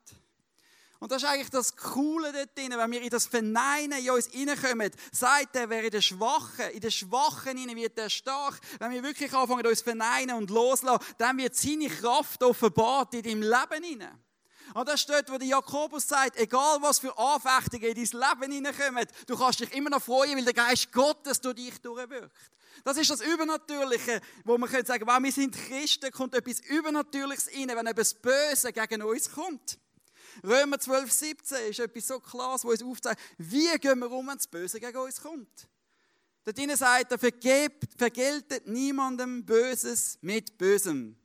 Und 0.98 1.12
das 1.12 1.22
ist 1.22 1.28
eigentlich 1.28 1.50
das 1.50 1.76
Coole 1.76 2.32
dort 2.32 2.56
drin, 2.56 2.72
wenn 2.74 2.90
wir 2.90 3.02
in 3.02 3.10
das 3.10 3.26
Verneinen 3.26 3.98
in 3.98 4.10
uns 4.10 4.28
hineinkommen, 4.28 4.90
sagt 5.12 5.54
er, 5.56 5.68
wer 5.68 5.84
in 5.84 5.90
der 5.90 6.00
Schwachen, 6.00 6.70
in 6.72 6.80
der 6.80 6.90
Schwachen 6.90 7.58
hinein 7.58 7.76
wird 7.76 7.98
er 7.98 8.08
stark. 8.08 8.58
Wenn 8.78 8.92
wir 8.92 9.02
wirklich 9.02 9.32
anfangen, 9.34 9.66
uns 9.66 9.82
verneinen 9.82 10.36
und 10.36 10.50
loslassen, 10.50 11.04
dann 11.18 11.36
wird 11.36 11.54
seine 11.54 11.88
Kraft 11.88 12.42
offenbart 12.42 13.12
in 13.14 13.22
deinem 13.22 13.42
Leben 13.42 13.84
hinein. 13.84 14.25
Und 14.74 14.88
das 14.88 15.00
steht, 15.00 15.30
wo 15.30 15.38
der 15.38 15.48
Jakobus 15.48 16.08
sagt, 16.08 16.36
egal 16.38 16.78
was 16.80 16.98
für 16.98 17.16
Anfechtungen 17.16 17.84
in 17.84 17.94
dein 17.94 18.20
Leben 18.20 18.52
hineinkommen, 18.52 19.06
du 19.26 19.36
kannst 19.36 19.60
dich 19.60 19.72
immer 19.74 19.90
noch 19.90 20.02
freuen, 20.02 20.36
weil 20.36 20.44
der 20.44 20.54
Geist 20.54 20.92
Gottes 20.92 21.40
durch 21.40 21.56
dich 21.56 21.80
durchwirkt. 21.80 22.32
Das 22.84 22.96
ist 22.96 23.10
das 23.10 23.20
Übernatürliche, 23.20 24.20
wo 24.44 24.58
man 24.58 24.68
könnte 24.68 24.86
sagen, 24.86 25.06
wow, 25.06 25.22
wir 25.22 25.32
sind 25.32 25.56
Christen, 25.56 26.10
kommt 26.10 26.34
etwas 26.34 26.60
Übernatürliches 26.60 27.48
rein, 27.48 27.68
wenn 27.68 27.86
etwas 27.86 28.14
Böse 28.14 28.72
gegen 28.72 29.02
uns 29.02 29.30
kommt. 29.30 29.78
Römer 30.44 30.78
12, 30.78 31.10
17 31.10 31.70
ist 31.70 31.78
etwas 31.78 32.06
so 32.06 32.20
klares, 32.20 32.64
wo 32.64 32.70
uns 32.70 32.82
aufzeigt, 32.82 33.20
wie 33.38 33.70
gehen 33.78 33.98
wir 34.00 34.10
um, 34.10 34.26
wenn 34.26 34.36
das 34.36 34.46
Böse 34.46 34.78
gegen 34.78 34.98
uns 34.98 35.20
kommt. 35.20 35.68
Dort 36.44 36.78
sagt 36.78 37.10
er, 37.10 37.18
vergeltet 37.18 38.66
niemandem 38.68 39.44
Böses 39.44 40.18
mit 40.20 40.58
Bösem. 40.58 41.16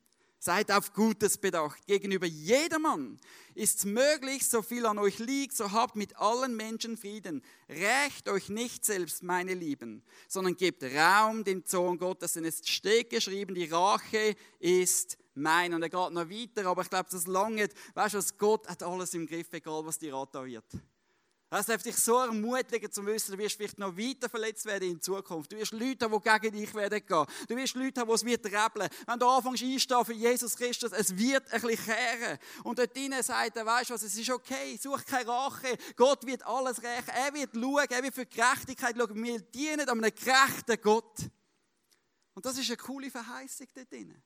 Seid 0.44 0.72
auf 0.72 0.92
Gutes 0.92 1.38
bedacht. 1.38 1.86
Gegenüber 1.86 2.26
jedermann 2.26 3.16
ist 3.54 3.78
es 3.78 3.84
möglich, 3.84 4.44
so 4.44 4.60
viel 4.60 4.86
an 4.86 4.98
euch 4.98 5.20
liegt, 5.20 5.56
so 5.56 5.70
habt 5.70 5.94
mit 5.94 6.16
allen 6.16 6.56
Menschen 6.56 6.96
Frieden. 6.96 7.44
Rächt 7.68 8.28
euch 8.28 8.48
nicht 8.48 8.84
selbst, 8.84 9.22
meine 9.22 9.54
Lieben, 9.54 10.02
sondern 10.26 10.56
gebt 10.56 10.82
Raum 10.82 11.44
dem 11.44 11.64
Zorn 11.64 11.96
Gottes, 11.96 12.32
denn 12.32 12.44
es 12.44 12.68
steht 12.68 13.10
geschrieben, 13.10 13.54
die 13.54 13.66
Rache 13.66 14.34
ist 14.58 15.16
mein. 15.34 15.74
Und 15.74 15.82
er 15.84 15.90
geht 15.90 16.10
noch 16.10 16.28
weiter, 16.28 16.66
aber 16.66 16.82
ich 16.82 16.90
glaube, 16.90 17.08
das 17.08 17.28
lange. 17.28 17.68
Weißt 17.94 18.16
du? 18.16 18.20
Gott 18.36 18.66
hat 18.66 18.82
alles 18.82 19.14
im 19.14 19.28
Griff, 19.28 19.52
egal 19.52 19.86
was 19.86 20.00
dir 20.00 20.26
da 20.32 20.44
wird. 20.44 20.64
Das 21.52 21.66
darf 21.66 21.82
dich 21.82 21.96
so 21.96 22.16
ermutigen, 22.16 22.90
zu 22.90 23.04
wissen, 23.04 23.32
du 23.32 23.36
wirst 23.36 23.58
vielleicht 23.58 23.78
noch 23.78 23.94
weiter 23.94 24.30
verletzt 24.30 24.64
werden 24.64 24.88
in 24.88 25.02
Zukunft. 25.02 25.52
Du 25.52 25.58
wirst 25.58 25.72
Leute 25.72 26.06
haben, 26.06 26.18
die 26.18 26.48
gegen 26.48 26.56
dich 26.56 26.74
werden 26.74 27.04
gehen. 27.06 27.26
Du 27.46 27.54
wirst 27.54 27.74
Leute 27.74 28.00
haben, 28.00 28.08
die 28.08 28.14
es 28.14 28.24
wird 28.24 28.46
rebeln. 28.46 28.88
Wenn 29.06 29.18
du 29.18 29.26
anfängst 29.26 29.62
einstehen 29.62 30.02
für 30.06 30.14
Jesus 30.14 30.56
Christus, 30.56 30.92
es 30.92 31.14
wird 31.14 31.52
ein 31.52 31.60
bisschen 31.60 31.84
kehren. 31.84 32.38
Und 32.64 32.78
dort 32.78 32.96
drinnen 32.96 33.22
sagt 33.22 33.54
er, 33.58 33.66
weißt 33.66 33.90
du 33.90 33.94
was, 33.94 34.02
es 34.02 34.16
ist 34.16 34.30
okay, 34.30 34.78
such 34.82 35.04
keine 35.04 35.28
Rache. 35.28 35.76
Gott 35.94 36.24
wird 36.24 36.42
alles 36.46 36.82
rächen. 36.82 37.10
Er 37.14 37.34
wird 37.34 37.50
schauen, 37.52 37.86
er 37.86 38.02
wird 38.02 38.14
für 38.14 38.24
Gerechtigkeit 38.24 38.96
schauen. 38.96 39.22
Wir 39.22 39.38
dienen 39.40 39.86
einem 39.86 40.00
gerechten 40.00 40.80
Gott. 40.80 41.18
Und 42.32 42.46
das 42.46 42.56
ist 42.56 42.70
eine 42.70 42.78
coole 42.78 43.10
Verheißung 43.10 43.66
dort 43.74 43.92
drinnen. 43.92 44.22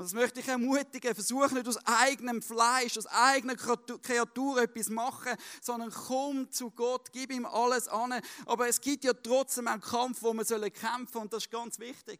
Und 0.00 0.06
das 0.06 0.14
möchte 0.14 0.40
ich 0.40 0.48
ermutigen. 0.48 1.14
Versuch 1.14 1.50
nicht 1.50 1.68
aus 1.68 1.76
eigenem 1.84 2.40
Fleisch, 2.40 2.96
aus 2.96 3.06
eigener 3.06 3.54
Kreatur 3.54 4.62
etwas 4.62 4.88
machen, 4.88 5.36
sondern 5.60 5.90
komm 5.90 6.50
zu 6.50 6.70
Gott, 6.70 7.12
gib 7.12 7.30
ihm 7.30 7.44
alles 7.44 7.86
an. 7.86 8.18
Aber 8.46 8.66
es 8.66 8.80
gibt 8.80 9.04
ja 9.04 9.12
trotzdem 9.12 9.68
einen 9.68 9.82
Kampf, 9.82 10.22
wo 10.22 10.32
wir 10.32 10.70
kämpfen 10.70 11.12
sollen 11.12 11.24
und 11.24 11.32
das 11.34 11.44
ist 11.44 11.50
ganz 11.50 11.78
wichtig. 11.78 12.18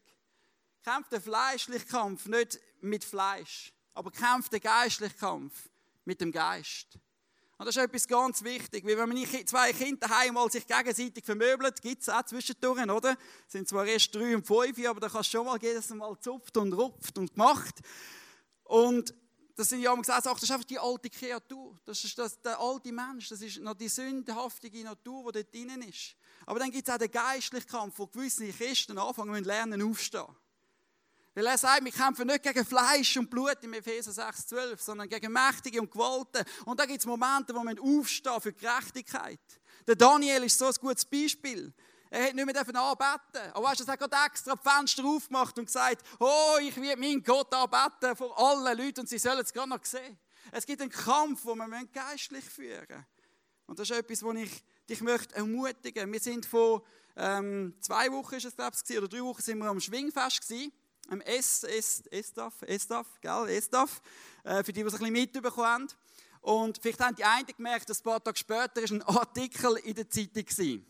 Kämpft 0.82 1.10
den 1.10 1.22
fleischlichen 1.22 1.88
Kampf 1.88 2.26
nicht 2.26 2.60
mit 2.82 3.02
Fleisch, 3.02 3.72
aber 3.94 4.10
kämpft 4.10 4.52
den 4.52 4.60
geistlichen 4.60 5.16
Kampf 5.16 5.70
mit 6.04 6.20
dem 6.20 6.32
Geist. 6.32 6.98
Und 7.60 7.66
das 7.66 7.76
ist 7.76 7.82
etwas 7.82 8.08
ganz 8.08 8.42
wichtig, 8.42 8.86
weil 8.86 8.96
wenn 8.96 9.06
man 9.10 9.22
zwei 9.44 9.70
Kinder 9.74 10.08
daheim 10.08 10.32
mal 10.32 10.50
sich 10.50 10.66
gegenseitig 10.66 11.22
vermöbelt, 11.22 11.82
gibt 11.82 12.00
es 12.00 12.08
auch 12.08 12.22
zwischendurch, 12.22 12.88
oder? 12.88 13.18
Es 13.46 13.52
sind 13.52 13.68
zwar 13.68 13.84
erst 13.84 14.14
drei 14.14 14.34
und 14.34 14.46
fünf, 14.46 14.78
aber 14.86 14.98
da 14.98 15.10
kannst 15.10 15.34
du 15.34 15.36
schon 15.36 15.44
mal 15.44 15.58
jedes 15.60 15.90
Mal 15.90 16.18
zupft 16.20 16.56
und 16.56 16.72
rupft 16.72 17.18
und 17.18 17.34
gemacht. 17.34 17.74
Und 18.64 19.14
das 19.56 19.68
sind 19.68 19.82
ja 19.82 19.92
auch 19.92 19.98
gesagt, 19.98 20.24
das 20.24 20.42
ist 20.42 20.50
einfach 20.50 20.64
die 20.64 20.78
alte 20.78 21.10
Kreatur. 21.10 21.78
Das 21.84 22.02
ist 22.02 22.18
das, 22.18 22.40
der 22.40 22.58
alte 22.58 22.92
Mensch. 22.92 23.28
Das 23.28 23.42
ist 23.42 23.60
noch 23.60 23.74
die 23.74 23.90
sündhaftige 23.90 24.82
Natur, 24.82 25.30
die 25.30 25.42
dort 25.42 25.54
drinnen 25.54 25.82
ist. 25.82 26.16
Aber 26.46 26.60
dann 26.60 26.70
gibt 26.70 26.88
es 26.88 26.94
auch 26.94 26.98
den 26.98 27.10
geistlichen 27.10 27.68
Kampf, 27.68 27.98
wo 27.98 28.06
gewisse 28.06 28.48
Christen 28.48 28.96
anfangen 28.96 29.32
müssen 29.32 29.44
lernen 29.44 29.82
aufstehen. 29.82 30.34
Weil 31.34 31.46
er 31.46 31.58
sagt, 31.58 31.84
wir 31.84 31.92
kämpfen 31.92 32.26
nicht 32.26 32.42
gegen 32.42 32.64
Fleisch 32.64 33.16
und 33.16 33.30
Blut 33.30 33.58
im 33.62 33.72
Epheser 33.74 34.12
6, 34.12 34.48
12, 34.48 34.82
sondern 34.82 35.08
gegen 35.08 35.32
Mächtige 35.32 35.80
und 35.80 35.90
Gewalten. 35.90 36.44
Und 36.64 36.80
da 36.80 36.86
gibt 36.86 36.98
es 36.98 37.06
Momente, 37.06 37.54
wo 37.54 37.62
wir 37.62 37.80
aufstehen 37.80 38.40
für 38.40 38.52
Gerechtigkeit. 38.52 39.40
Der 39.86 39.94
Daniel 39.94 40.42
ist 40.42 40.58
so 40.58 40.66
ein 40.66 40.74
gutes 40.80 41.04
Beispiel. 41.04 41.72
Er 42.10 42.26
hat 42.26 42.34
nicht 42.34 42.44
mehr 42.44 42.56
anbeten. 42.56 43.52
Aber 43.52 43.66
weißt 43.68 43.80
du, 43.80 43.84
er 43.84 43.92
hat 43.92 44.00
gerade 44.00 44.16
extra 44.26 44.56
die 44.56 44.68
Fenster 44.68 45.04
aufgemacht 45.04 45.56
und 45.56 45.66
gesagt, 45.66 46.04
oh, 46.18 46.56
ich 46.60 46.76
will 46.76 46.96
meinen 46.96 47.22
Gott 47.22 47.54
anbeten 47.54 48.16
vor 48.16 48.36
allen 48.36 48.76
Leuten 48.76 49.00
und 49.00 49.08
sie 49.08 49.18
sollen 49.18 49.40
es 49.40 49.52
gerade 49.52 49.68
noch 49.68 49.84
sehen. 49.84 50.18
Es 50.50 50.66
gibt 50.66 50.80
einen 50.82 50.90
Kampf, 50.90 51.44
den 51.44 51.58
wir 51.58 51.86
geistlich 51.92 52.44
führen 52.44 52.86
müssen. 52.88 53.06
Und 53.66 53.78
das 53.78 53.88
ist 53.88 53.96
etwas, 53.96 54.24
wo 54.24 54.32
ich 54.32 54.64
dich 54.88 55.00
möchte 55.00 55.36
ermutigen. 55.36 56.12
Wir 56.12 56.18
sind 56.18 56.44
vor 56.44 56.82
ähm, 57.14 57.76
zwei 57.80 58.10
Wochen, 58.10 58.34
ist 58.34 58.46
es, 58.46 58.56
glaube 58.56 58.76
ich, 58.76 58.98
oder 58.98 59.06
drei 59.06 59.22
Wochen 59.22 59.42
sind 59.42 59.58
wir 59.58 59.66
am 59.66 59.78
Schwingfest 59.78 60.40
gewesen 60.40 60.72
am 61.08 61.20
S, 61.22 61.64
S, 61.64 62.02
Estaf, 62.10 62.62
Estaf, 62.62 63.06
gell, 63.20 63.48
Estaf, 63.48 64.00
äh, 64.44 64.62
für 64.62 64.72
die, 64.72 64.80
die 64.80 64.86
es 64.86 64.94
ein 64.94 64.98
bisschen 64.98 65.12
mitbekommen 65.12 65.66
haben. 65.66 65.88
Und 66.42 66.78
vielleicht 66.80 67.00
haben 67.00 67.16
die 67.16 67.24
einen 67.24 67.46
gemerkt, 67.46 67.90
dass 67.90 68.00
ein 68.00 68.04
paar 68.04 68.22
Tage 68.22 68.38
später 68.38 68.80
ein 68.88 69.02
Artikel 69.02 69.76
in 69.84 69.94
der 69.94 70.08
Zeitung 70.08 70.46
war. 70.46 70.80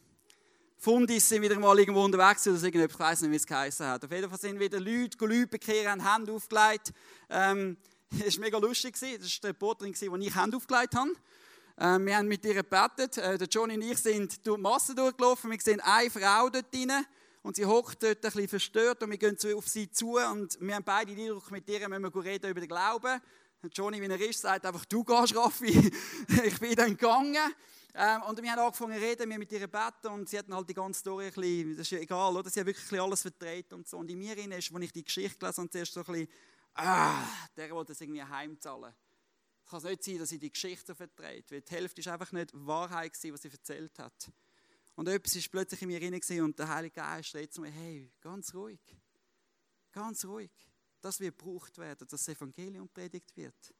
Fundis 0.78 1.28
sind 1.28 1.42
wieder 1.42 1.58
mal 1.58 1.78
irgendwo 1.78 2.04
unterwegs 2.04 2.46
oder 2.46 2.56
irgendetwas, 2.56 2.94
ich 2.94 3.00
weiß 3.00 3.20
nicht, 3.22 3.30
wie 3.32 3.36
es 3.36 3.46
geheißen 3.46 3.86
hat. 3.86 4.04
Auf 4.04 4.10
jeden 4.10 4.30
Fall 4.30 4.38
sind 4.38 4.58
wieder 4.58 4.80
Leute, 4.80 5.18
Leute 5.26 5.46
bekehren, 5.46 6.02
haben 6.02 6.14
Hände 6.14 6.32
aufgelegt. 6.32 6.92
Ähm, 7.28 7.76
es 8.26 8.36
war 8.36 8.44
mega 8.44 8.58
lustig. 8.58 8.94
Das 8.98 9.02
war 9.02 9.18
die 9.18 9.46
Reporterin, 9.46 9.92
die 9.92 10.26
ich 10.26 10.34
Hände 10.34 10.56
aufgelegt 10.56 10.94
habe. 10.94 11.10
Ähm, 11.78 12.06
wir 12.06 12.16
haben 12.16 12.28
mit 12.28 12.44
ihr 12.44 12.54
gebetet. 12.54 13.18
Äh, 13.18 13.36
der 13.36 13.48
Johnny 13.48 13.74
und 13.74 13.82
ich 13.82 13.98
sind 13.98 14.46
durch 14.46 14.56
die 14.56 14.62
Masse 14.62 14.94
durchgelaufen. 14.94 15.50
Wir 15.50 15.60
sehen 15.60 15.80
eine 15.80 16.10
Frau 16.10 16.48
dort 16.48 16.72
drin 16.72 16.92
und 17.42 17.56
sie 17.56 17.64
hockt 17.64 18.02
dort 18.02 18.16
ein 18.16 18.20
bisschen 18.20 18.48
verstört 18.48 19.02
und 19.02 19.10
wir 19.10 19.18
gehen 19.18 19.36
auf 19.54 19.68
sie 19.68 19.90
zu 19.90 20.18
und 20.18 20.58
wir 20.60 20.74
haben 20.74 20.84
beide 20.84 21.14
den 21.14 21.26
Eindruck, 21.26 21.50
mit 21.50 21.68
ihr 21.68 21.88
müssen 21.88 22.02
wir 22.02 22.24
reden 22.24 22.50
über 22.50 22.60
den 22.60 22.68
Glauben. 22.68 23.20
Und 23.62 23.76
Johnny, 23.76 24.00
wie 24.00 24.06
er 24.06 24.20
ist, 24.20 24.40
sagt 24.40 24.64
einfach, 24.64 24.84
du 24.86 25.04
gehst, 25.04 25.36
Raffi. 25.36 25.92
ich 26.44 26.60
bin 26.60 26.74
dann 26.74 26.96
gegangen. 26.96 27.54
Ähm, 27.94 28.22
und 28.22 28.40
wir 28.40 28.50
haben 28.52 28.60
angefangen 28.60 28.94
zu 28.94 29.04
reden, 29.04 29.28
wir 29.28 29.38
mit 29.38 29.52
ihr 29.52 29.66
beten 29.66 30.08
und 30.08 30.28
sie 30.28 30.38
hatten 30.38 30.54
halt 30.54 30.68
die 30.68 30.74
ganze 30.74 31.00
Story 31.00 31.26
ein 31.26 31.32
bisschen, 31.32 31.76
das 31.76 31.80
ist 31.86 31.90
ja 31.90 31.98
egal, 31.98 32.36
oder? 32.36 32.48
Sie 32.48 32.60
hat 32.60 32.66
wirklich 32.66 33.00
alles 33.00 33.22
vertreten 33.22 33.74
und 33.74 33.88
so. 33.88 33.98
Und 33.98 34.10
in 34.10 34.18
mir 34.18 34.36
ist, 34.38 34.72
als 34.72 34.82
ich 34.82 34.92
die 34.92 35.04
Geschichte 35.04 35.38
gelesen 35.38 35.62
habe, 35.62 35.70
zuerst 35.70 35.92
so 35.92 36.00
ein 36.00 36.06
bisschen, 36.06 36.28
ah, 36.74 37.24
der 37.56 37.70
wollte 37.72 37.92
das 37.92 38.00
irgendwie 38.00 38.22
heimzahlen. 38.22 38.94
Es 39.64 39.70
kann 39.70 39.82
nicht 39.82 40.04
sein, 40.04 40.18
dass 40.18 40.28
sie 40.28 40.38
die 40.38 40.50
Geschichte 40.50 40.86
so 40.86 40.94
verträgt, 40.94 41.50
weil 41.50 41.62
die 41.62 41.74
Hälfte 41.74 42.00
ist 42.00 42.08
einfach 42.08 42.30
nicht 42.32 42.50
Wahrheit 42.54 43.12
gewesen, 43.12 43.34
was 43.34 43.42
sie 43.42 43.50
erzählt 43.50 43.98
hat. 43.98 44.30
Und 45.00 45.08
etwas 45.08 45.34
ist 45.34 45.50
plötzlich 45.50 45.80
in 45.80 45.88
mir 45.88 45.98
drin 45.98 46.42
und 46.42 46.58
der 46.58 46.68
Heilige 46.68 46.96
Geist 46.96 47.34
redet 47.34 47.54
zu 47.54 47.62
mir, 47.62 47.70
hey, 47.70 48.12
ganz 48.20 48.52
ruhig, 48.52 48.78
ganz 49.92 50.26
ruhig. 50.26 50.50
Das 51.00 51.18
wird 51.20 51.38
gebraucht 51.38 51.78
werden, 51.78 52.06
dass 52.06 52.22
das 52.22 52.28
Evangelium 52.28 52.86
predigt 52.86 53.34
wird. 53.34 53.74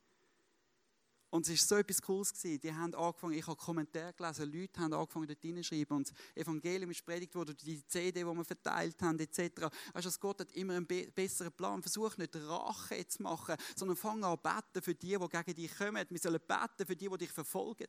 Und 1.28 1.46
es 1.46 1.50
war 1.50 1.76
so 1.76 1.76
etwas 1.76 2.00
Cooles. 2.00 2.32
Gewesen. 2.32 2.60
Die 2.60 2.72
haben 2.72 2.94
angefangen, 2.94 3.34
ich 3.34 3.46
habe 3.46 3.54
Kommentare 3.54 4.14
gelesen, 4.14 4.50
Leute 4.50 4.80
haben 4.80 4.94
angefangen 4.94 5.26
dort 5.26 5.42
hineinschreiben 5.42 5.98
und 5.98 6.08
das 6.08 6.16
Evangelium 6.34 6.90
ist 6.90 7.04
predigt 7.04 7.34
worden, 7.34 7.54
die 7.54 7.86
CD, 7.86 8.20
die 8.20 8.24
wir 8.24 8.44
verteilt 8.46 9.02
haben, 9.02 9.18
etc. 9.18 9.68
Weißt 9.92 10.06
du, 10.06 10.20
Gott 10.20 10.40
hat 10.40 10.52
immer 10.52 10.76
einen 10.76 10.86
besseren 10.86 11.52
Plan. 11.52 11.82
Versuch 11.82 12.16
nicht 12.16 12.34
Rache 12.34 13.06
zu 13.08 13.22
machen, 13.22 13.56
sondern 13.76 13.98
fang 13.98 14.24
an 14.24 14.38
beten 14.42 14.82
für 14.82 14.94
die, 14.94 15.18
die 15.18 15.28
gegen 15.28 15.54
dich 15.54 15.76
kommen. 15.76 16.06
Wir 16.08 16.18
sollen 16.18 16.40
beten 16.40 16.86
für 16.86 16.96
die, 16.96 17.10
die 17.10 17.18
dich 17.18 17.30
verfolgen, 17.30 17.88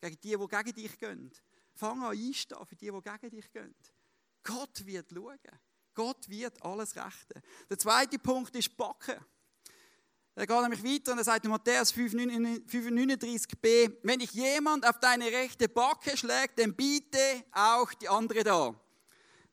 gegen 0.00 0.20
die, 0.20 0.36
die 0.36 0.46
gegen 0.46 0.72
dich 0.74 0.96
gehen. 0.96 1.32
Fang 1.78 2.02
an 2.02 2.10
einstehen 2.10 2.66
für 2.66 2.74
die, 2.74 2.90
die 2.90 3.02
gegen 3.02 3.30
dich 3.30 3.52
gehen. 3.52 3.72
Gott 4.42 4.84
wird 4.84 5.12
schauen. 5.12 5.38
Gott 5.94 6.28
wird 6.28 6.60
alles 6.60 6.96
rechten. 6.96 7.40
Der 7.70 7.78
zweite 7.78 8.18
Punkt 8.18 8.56
ist 8.56 8.76
Backen. 8.76 9.14
Er 10.34 10.46
geht 10.46 10.60
nämlich 10.60 10.82
weiter 10.82 11.12
und 11.12 11.18
er 11.18 11.24
sagt 11.24 11.44
in 11.44 11.52
Matthäus 11.52 11.94
5,39b, 11.94 13.98
wenn 14.02 14.18
dich 14.18 14.32
jemand 14.32 14.84
auf 14.88 14.98
deine 14.98 15.26
rechte 15.26 15.68
Backe 15.68 16.16
schlägt, 16.16 16.58
dann 16.58 16.74
biete 16.74 17.44
auch 17.52 17.94
die 17.94 18.08
andere 18.08 18.42
da. 18.42 18.74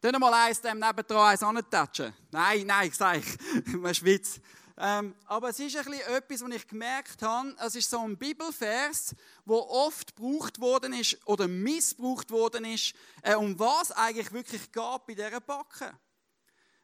Dann 0.01 0.19
mal 0.19 0.33
eins 0.33 0.61
dem 0.61 0.79
nebendran 0.79 1.31
eins 1.31 1.43
antatschen. 1.43 2.11
Nein, 2.31 2.65
nein, 2.65 2.87
ich 2.87 2.95
sage 2.95 3.19
ich, 3.19 3.73
man 3.75 3.93
schwitzt. 3.93 4.41
Ähm, 4.77 5.15
aber 5.25 5.49
es 5.49 5.59
ist 5.59 5.77
ein 5.77 5.85
bisschen 5.85 6.13
etwas, 6.13 6.41
was 6.41 6.55
ich 6.55 6.67
gemerkt 6.67 7.21
habe. 7.21 7.55
Es 7.65 7.75
ist 7.75 7.89
so 7.89 7.99
ein 7.99 8.17
Bibelvers, 8.17 9.15
wo 9.45 9.57
oft 9.57 10.15
gebraucht 10.15 10.59
worden 10.59 10.93
ist 10.93 11.17
oder 11.25 11.47
missbraucht 11.47 12.29
worden 12.29 12.65
ist, 12.65 12.93
äh, 13.21 13.35
um 13.35 13.57
was 13.57 13.91
eigentlich 13.91 14.33
wirklich 14.33 14.71
geht 14.71 15.05
bei 15.07 15.13
dieser 15.13 15.39
Backe. 15.39 15.97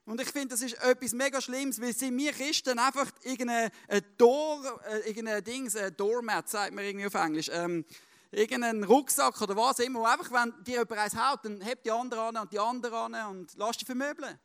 Und 0.05 0.19
ich 0.19 0.29
finde, 0.29 0.49
das 0.49 0.61
ist 0.61 0.81
etwas 0.81 1.11
mega 1.11 1.39
Schlimmes, 1.41 1.79
weil 1.81 1.93
sind 1.93 2.17
wir 2.17 2.31
Christen 2.31 2.79
einfach 2.79 3.11
irgendein 3.23 3.71
Door, 4.17 4.81
äh, 4.85 5.09
irgendein 5.09 5.43
Dings, 5.43 5.75
ein 5.75 5.95
Doormat, 5.95 6.49
sagt 6.49 6.73
man 6.73 6.85
irgendwie 6.85 7.07
auf 7.07 7.13
Englisch, 7.13 7.49
ähm, 7.51 7.85
irgendeinen 8.31 8.83
Rucksack 8.83 9.39
oder 9.41 9.55
was 9.55 9.79
immer, 9.79 9.99
wo 9.99 10.05
einfach, 10.05 10.31
wenn 10.31 10.63
dir 10.63 10.79
jemand 10.79 10.93
eins 10.93 11.15
haut, 11.15 11.43
dann 11.43 11.61
hebt 11.61 11.85
die 11.85 11.91
andere 11.91 12.21
an 12.21 12.37
und 12.37 12.51
die 12.51 12.59
andere 12.59 12.97
an 12.97 13.13
und 13.29 13.53
lass 13.57 13.77
dich 13.77 13.85
vermöbeln. 13.85 14.39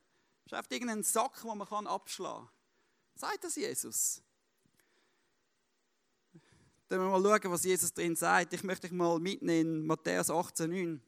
Das 0.45 0.53
ist 0.53 0.55
einfach 0.55 0.71
irgendein 0.71 1.03
Sack, 1.03 1.41
den 1.43 1.59
man 1.59 1.87
abschlagen 1.87 2.47
kann. 2.47 2.56
Sagt 3.17 3.45
das 3.45 3.57
Jesus? 3.57 4.21
Dann 6.87 7.01
wir 7.01 7.19
mal 7.19 7.41
schauen, 7.41 7.51
was 7.51 7.65
Jesus 7.65 7.93
drin 7.93 8.15
sagt. 8.15 8.53
Ich 8.53 8.63
möchte 8.63 8.89
dich 8.89 8.97
mal 8.97 9.19
mitnehmen 9.19 9.79
in 9.79 9.87
Matthäus 9.87 10.29
18,9. 10.29 11.01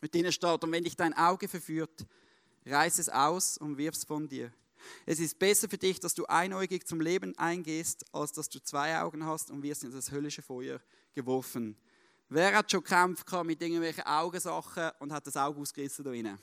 Mit 0.00 0.12
denen 0.12 0.32
steht, 0.32 0.64
und 0.64 0.72
wenn 0.72 0.82
dich 0.82 0.96
dein 0.96 1.14
Auge 1.14 1.46
verführt, 1.46 2.04
reiß 2.66 2.98
es 2.98 3.08
aus 3.08 3.58
und 3.58 3.78
wirf 3.78 3.94
es 3.94 4.02
von 4.02 4.28
dir. 4.28 4.52
Es 5.06 5.20
ist 5.20 5.38
besser 5.38 5.68
für 5.68 5.78
dich, 5.78 6.00
dass 6.00 6.14
du 6.14 6.26
einäugig 6.26 6.84
zum 6.84 7.00
Leben 7.00 7.38
eingehst, 7.38 8.04
als 8.12 8.32
dass 8.32 8.48
du 8.48 8.60
zwei 8.60 9.00
Augen 9.00 9.24
hast 9.24 9.52
und 9.52 9.62
wirst 9.62 9.84
in 9.84 9.92
das 9.92 10.10
höllische 10.10 10.42
Feuer 10.42 10.80
geworfen. 11.14 11.76
Wer 12.28 12.56
hat 12.56 12.72
schon 12.72 12.82
gekämpft 12.82 13.24
mit 13.44 13.62
irgendwelchen 13.62 14.04
Augensachen 14.04 14.90
und 14.98 15.12
hat 15.12 15.24
das 15.28 15.36
Auge 15.36 15.60
ausgerissen 15.60 16.04
da 16.04 16.10
drinnen? 16.10 16.38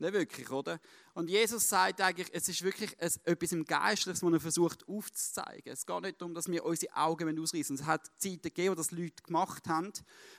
Nicht 0.00 0.12
wirklich, 0.12 0.48
oder? 0.52 0.78
Und 1.12 1.28
Jesus 1.28 1.68
sagt 1.68 2.00
eigentlich, 2.00 2.28
es 2.32 2.48
ist 2.48 2.62
wirklich 2.62 2.96
etwas 3.00 3.50
im 3.50 3.64
Geistlichen, 3.64 4.22
was 4.22 4.32
er 4.32 4.40
versucht 4.40 4.88
aufzuzeigen. 4.88 5.72
Es 5.72 5.84
geht 5.84 6.02
nicht 6.02 6.20
darum, 6.20 6.34
dass 6.34 6.48
wir 6.48 6.64
unsere 6.64 6.94
Augen 6.94 7.36
ausreißen. 7.40 7.74
Es 7.74 7.84
hat 7.84 8.06
Zeiten 8.16 8.42
gegeben, 8.42 8.70
wo 8.70 8.74
das 8.76 8.92
Leute 8.92 9.20
gemacht 9.24 9.66
haben, 9.66 9.92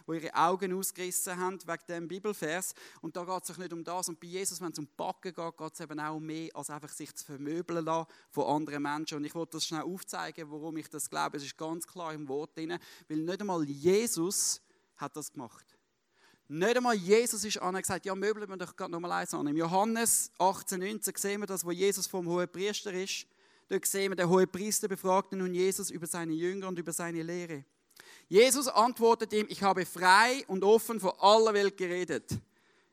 wo 0.06 0.14
ihre 0.14 0.34
Augen 0.34 0.72
ausgerissen 0.72 1.38
haben 1.38 1.60
wegen 1.68 1.84
dem 1.90 2.08
Bibelvers. 2.08 2.74
Und 3.02 3.18
da 3.18 3.26
geht 3.26 3.50
es 3.50 3.58
nicht 3.58 3.74
um 3.74 3.84
das. 3.84 4.08
Und 4.08 4.22
bei 4.22 4.28
Jesus, 4.28 4.62
wenn 4.62 4.72
es 4.72 4.80
um 4.80 4.88
Backen 4.96 5.34
geht, 5.34 5.58
geht 5.58 5.74
es 5.74 5.80
eben 5.82 6.00
auch 6.00 6.16
um 6.16 6.26
mehr, 6.26 6.56
als 6.56 6.70
einfach 6.70 6.90
sich 6.90 7.14
zu 7.14 7.26
vermöbeln 7.26 7.84
lassen 7.84 8.10
von 8.32 8.46
anderen 8.46 8.84
Menschen. 8.84 9.18
Und 9.18 9.26
ich 9.26 9.36
wollte 9.36 9.58
das 9.58 9.66
schnell 9.66 9.82
aufzeigen, 9.82 10.50
warum 10.50 10.78
ich 10.78 10.88
das 10.88 11.10
glaube. 11.10 11.36
Es 11.36 11.44
ist 11.44 11.58
ganz 11.58 11.86
klar 11.86 12.14
im 12.14 12.30
Wort 12.30 12.56
drin, 12.56 12.80
weil 13.10 13.18
nicht 13.18 13.42
einmal 13.42 13.66
Jesus 13.66 14.62
hat 14.96 15.18
das 15.18 15.34
gemacht. 15.34 15.79
Nicht 16.52 16.78
einmal 16.78 16.96
Jesus 16.96 17.46
ist 17.46 17.62
an 17.62 17.76
und 17.76 17.82
gesagt, 17.84 18.08
ja, 18.08 18.16
möbeln 18.16 18.50
wir 18.50 18.58
doch 18.58 18.76
gerade 18.76 18.92
nochmal 18.92 19.12
eins 19.12 19.36
an. 19.36 19.46
Im 19.46 19.56
Johannes 19.56 20.32
18, 20.40 20.80
19 20.80 21.14
sehen 21.16 21.42
wir 21.42 21.46
das, 21.46 21.64
wo 21.64 21.70
Jesus 21.70 22.08
vom 22.08 22.28
hohen 22.28 22.52
Priester 22.52 22.92
ist. 22.92 23.28
Dort 23.68 23.86
sehen 23.86 24.10
wir, 24.10 24.16
der 24.16 24.28
hohe 24.28 24.48
Priester 24.48 24.88
befragte 24.88 25.36
nun 25.36 25.54
Jesus 25.54 25.92
über 25.92 26.08
seine 26.08 26.34
Jünger 26.34 26.68
und 26.68 26.80
über 26.80 26.92
seine 26.92 27.22
Lehre. 27.22 27.66
Jesus 28.28 28.68
antwortet 28.68 29.32
ihm, 29.32 29.46
ich 29.48 29.62
habe 29.62 29.86
frei 29.86 30.44
und 30.48 30.64
offen 30.64 31.00
vor 31.00 31.24
aller 31.24 31.54
Welt 31.54 31.78
geredet. 31.78 32.32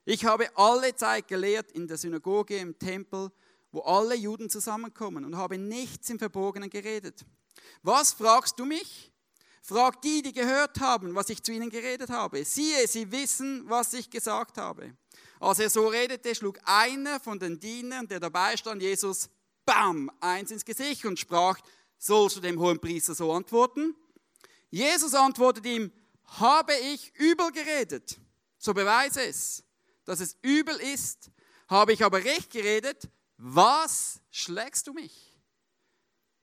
Ich 0.05 0.27
habe 0.27 0.55
alle 0.55 0.95
Zeit 0.95 1.27
gelehrt 1.27 1.73
in 1.73 1.89
der 1.89 1.97
Synagoge, 1.97 2.59
im 2.59 2.79
Tempel, 2.79 3.31
wo 3.73 3.81
alle 3.81 4.17
Juden 4.17 4.51
zusammenkommen 4.51 5.25
und 5.25 5.35
habe 5.35 5.57
nichts 5.57 6.11
im 6.11 6.19
Verborgenen 6.19 6.69
geredet. 6.69 7.25
Was 7.83 8.13
fragst 8.13 8.59
du 8.59 8.67
mich? 8.67 9.11
Fragt 9.66 10.04
die, 10.04 10.23
die 10.23 10.32
gehört 10.32 10.78
haben, 10.78 11.16
was 11.16 11.28
ich 11.28 11.42
zu 11.42 11.50
ihnen 11.50 11.70
geredet 11.70 12.08
habe. 12.08 12.44
Siehe, 12.44 12.87
sie 12.87 13.11
wissen, 13.11 13.68
was 13.68 13.94
ich 13.94 14.08
gesagt 14.08 14.58
habe. 14.58 14.96
Als 15.40 15.58
er 15.58 15.68
so 15.68 15.88
redete, 15.88 16.37
schlug 16.37 16.61
einer 16.62 17.18
von 17.18 17.40
den 17.40 17.58
Dienern, 17.58 18.06
der 18.06 18.20
dabei 18.20 18.56
stand, 18.56 18.80
Jesus, 18.80 19.28
bam, 19.64 20.08
eins 20.20 20.52
ins 20.52 20.64
Gesicht 20.64 21.04
und 21.04 21.18
sprach, 21.18 21.58
sollst 21.99 22.37
du 22.37 22.40
dem 22.40 22.61
hohen 22.61 22.78
Priester 22.78 23.16
so 23.16 23.32
antworten? 23.32 23.96
Jesus 24.70 25.14
antwortet 25.14 25.66
ihm, 25.66 25.90
habe 26.26 26.75
ich 26.94 27.12
übel 27.16 27.50
geredet, 27.50 28.20
so 28.58 28.73
beweise 28.73 29.25
es, 29.25 29.64
dass 30.04 30.20
es 30.20 30.37
übel 30.42 30.76
ist. 30.76 31.32
Habe 31.66 31.92
ich 31.92 32.04
aber 32.04 32.23
recht 32.23 32.52
geredet, 32.52 33.08
was 33.37 34.20
schlägst 34.30 34.87
du 34.87 34.92
mich? 34.92 35.25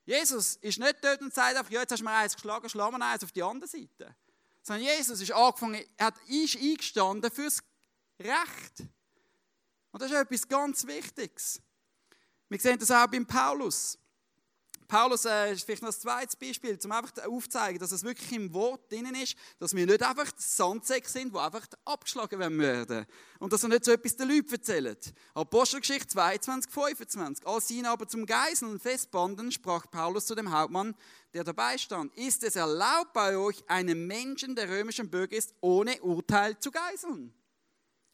Jesus 0.06 0.58
ist 0.58 0.80
nicht 0.80 0.98
dort 1.02 1.22
und 1.22 1.34
sagt 1.34 1.56
einfach, 1.56 1.72
ja, 1.72 1.82
jetzt 1.82 1.92
hast 1.92 2.00
du 2.00 2.06
mir 2.06 2.12
eins 2.12 2.36
geschlagen, 2.36 2.68
schlag 2.70 2.92
mir 2.92 3.06
eins 3.06 3.24
auf 3.24 3.32
die 3.32 3.44
andere 3.44 3.68
Seite. 3.68 4.16
Sondern 4.62 4.84
Jesus 4.84 5.22
ist 5.22 5.32
angefangen, 5.32 5.84
er 5.98 6.08
hat, 6.08 6.16
ist 6.28 6.58
eingestanden 6.58 7.32
fürs 7.32 7.62
Recht. 8.20 8.84
Und 9.92 10.02
das 10.02 10.12
ist 10.12 10.18
etwas 10.18 10.48
ganz 10.48 10.86
Wichtiges. 10.86 11.62
Wir 12.50 12.60
sehen 12.60 12.80
das 12.80 12.92
auch 12.92 13.08
beim 13.08 13.26
Paulus. 13.26 13.98
Paulus 14.94 15.26
äh, 15.26 15.52
ist 15.52 15.66
vielleicht 15.66 15.82
noch 15.82 15.90
das 15.90 16.02
zweite 16.02 16.38
Beispiel, 16.38 16.78
um 16.86 16.92
einfach 16.92 17.26
aufzuzeigen, 17.26 17.80
dass 17.80 17.92
es 17.92 18.04
wirklich 18.04 18.32
im 18.32 18.54
Wort 18.54 18.92
drin 18.92 19.08
ist, 19.16 19.36
dass 19.58 19.76
wir 19.76 19.88
nicht 19.88 20.04
einfach 20.04 20.32
Sandsäcke 20.38 21.10
sind, 21.10 21.34
die 21.34 21.40
einfach 21.40 21.66
abgeschlagen 21.84 22.40
werden 22.60 23.08
Und 23.40 23.52
dass 23.52 23.64
er 23.64 23.70
nicht 23.70 23.86
so 23.86 23.92
etwas 23.92 24.16
den 24.18 24.30
Leuten 24.30 24.54
erzählt. 24.54 25.12
Apostelgeschichte 25.34 26.10
22, 26.10 26.72
25. 26.72 27.48
Als 27.48 27.70
sie 27.70 27.80
ihn 27.80 27.88
aber 27.88 28.08
zum 28.08 28.28
Geiseln 28.28 28.80
festbanden, 28.80 29.52
sprach 29.52 29.90
Paulus 29.90 30.28
zu 30.28 30.36
dem 30.36 30.52
Hauptmann, 30.52 30.94
der 31.34 31.44
dabei 31.44 31.80
stand, 31.80 32.16
ist 32.16 32.44
es 32.44 32.56
erlaubt 32.56 33.14
bei 33.14 33.36
euch, 33.36 33.64
einen 33.68 34.06
Menschen, 34.06 34.54
der 34.56 34.70
römischen 34.70 35.10
Bürger 35.10 35.36
ist, 35.36 35.56
ohne 35.60 36.00
Urteil 36.04 36.60
zu 36.60 36.70
geiseln? 36.70 37.34